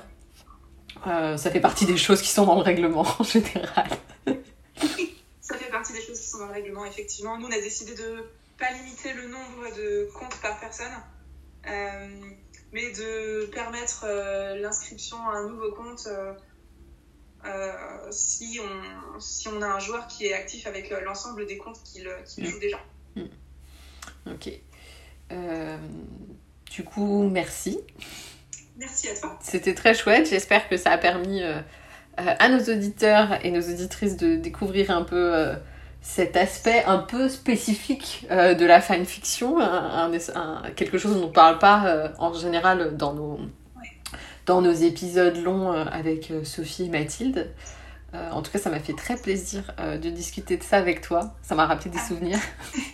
Euh, 1.07 1.37
ça 1.37 1.51
fait 1.51 1.61
partie 1.61 1.85
des 1.85 1.95
choses 1.95 2.21
qui 2.21 2.27
sont 2.27 2.45
dans 2.45 2.55
le 2.55 2.63
règlement 2.63 3.05
en 3.19 3.23
général. 3.23 3.87
ça 5.39 5.55
fait 5.55 5.71
partie 5.71 5.93
des 5.93 6.01
choses 6.01 6.19
qui 6.19 6.27
sont 6.27 6.39
dans 6.39 6.47
le 6.47 6.51
règlement, 6.51 6.83
effectivement. 6.83 7.37
Nous, 7.37 7.47
on 7.47 7.51
a 7.51 7.61
décidé 7.61 7.95
de 7.95 8.25
pas 8.57 8.71
limiter 8.71 9.13
le 9.13 9.27
nombre 9.27 9.75
de 9.77 10.09
comptes 10.13 10.39
par 10.41 10.59
personne, 10.59 10.91
euh, 11.67 12.07
mais 12.73 12.91
de 12.91 13.45
permettre 13.47 14.05
l'inscription 14.59 15.17
à 15.29 15.37
un 15.37 15.49
nouveau 15.49 15.71
compte 15.71 16.07
si, 18.11 18.59
on, 18.59 19.19
si 19.19 19.47
on 19.47 19.61
a 19.61 19.67
un 19.67 19.79
joueur 19.79 20.07
qui 20.07 20.25
est 20.25 20.33
actif 20.33 20.67
avec 20.67 20.89
l'ensemble 21.03 21.45
des 21.45 21.57
comptes 21.57 21.81
qu'il 21.83 22.07
mm. 22.07 22.45
joue 22.45 22.59
déjà. 22.59 22.79
Mm. 23.15 24.31
Ok. 24.31 24.49
Du 26.71 26.83
coup, 26.83 27.27
merci. 27.29 27.79
Merci 28.77 29.09
à 29.09 29.15
toi. 29.15 29.39
C'était 29.41 29.73
très 29.73 29.93
chouette. 29.93 30.29
J'espère 30.29 30.69
que 30.69 30.77
ça 30.77 30.91
a 30.91 30.97
permis 30.97 31.41
euh, 31.41 31.57
euh, 32.19 32.35
à 32.39 32.49
nos 32.49 32.59
auditeurs 32.59 33.43
et 33.43 33.51
nos 33.51 33.61
auditrices 33.61 34.17
de 34.17 34.35
découvrir 34.35 34.91
un 34.91 35.03
peu 35.03 35.35
euh, 35.35 35.55
cet 36.01 36.37
aspect 36.37 36.83
un 36.85 36.99
peu 36.99 37.29
spécifique 37.29 38.25
de 38.29 38.65
la 38.65 38.81
fanfiction, 38.81 39.59
un, 39.59 40.11
quelque 40.75 40.97
chose 40.97 41.15
dont 41.15 41.25
on 41.25 41.27
ne 41.27 41.33
parle 41.33 41.59
pas 41.59 42.13
en 42.17 42.33
général 42.33 42.95
dans 42.95 43.13
nos, 43.13 43.39
dans 44.45 44.61
nos 44.61 44.71
épisodes 44.71 45.35
longs 45.37 45.71
avec 45.71 46.31
Sophie 46.43 46.85
et 46.85 46.89
Mathilde. 46.89 47.51
en 48.13 48.41
tout 48.41 48.51
cas, 48.51 48.59
ça 48.59 48.69
m'a 48.69 48.79
fait 48.79 48.95
très 48.95 49.17
plaisir 49.17 49.73
de 49.79 50.09
discuter 50.09 50.55
de 50.57 50.63
ça 50.63 50.77
avec 50.77 51.01
toi. 51.01 51.35
Ça 51.41 51.55
m'a 51.55 51.65
rappelé 51.65 51.89
des 51.89 51.99
ah. 52.01 52.07
souvenirs. 52.07 52.39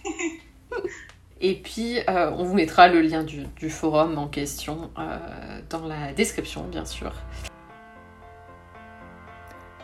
Et 1.43 1.55
puis, 1.55 1.99
euh, 2.09 2.31
on 2.37 2.45
vous 2.45 2.53
mettra 2.53 2.87
le 2.87 3.01
lien 3.01 3.21
du, 3.21 3.69
forum 3.69 4.17
en 4.17 4.29
question 4.29 4.89
euh, 4.97 5.59
dans 5.69 5.85
la 5.85 6.13
description, 6.13 6.63
bien 6.63 6.85
sûr. 6.85 7.11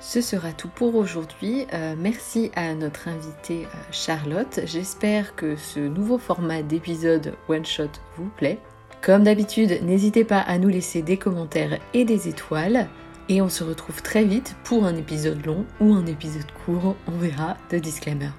Ce 0.02 0.22
sera 0.22 0.54
tout 0.54 0.70
pour 0.70 0.96
aujourd'hui. 0.96 1.66
Euh, 1.74 1.96
merci 1.98 2.52
à 2.56 2.74
notre 2.74 3.10
invitée 3.10 3.68
Charlotte. 3.92 4.62
J'espère 4.66 5.36
que 5.36 5.56
ce 5.56 5.80
nouveau 5.80 6.18
format 6.18 6.62
d'épisode 6.62 7.34
One 7.50 7.66
Shot 7.66 7.90
vous 8.18 8.30
plaît. 8.38 8.60
Comme 9.02 9.24
d'habitude, 9.24 9.80
n'hésitez 9.84 10.24
pas 10.24 10.40
à 10.40 10.58
nous 10.58 10.70
laisser 10.70 11.02
des 11.02 11.18
commentaires 11.18 11.80
et 11.94 12.06
des 12.06 12.28
étoiles. 12.28 12.88
Et 13.28 13.42
on 13.42 13.50
se 13.50 13.64
retrouve 13.64 14.02
très 14.02 14.24
vite 14.24 14.56
pour 14.64 14.86
un 14.86 14.96
épisode 14.96 15.46
long 15.46 15.66
ou 15.80 15.94
un 15.94 16.06
épisode 16.06 16.52
court, 16.66 16.96
on 17.08 17.18
verra 17.18 17.58
de 17.70 17.78
disclaimer. 17.78 18.32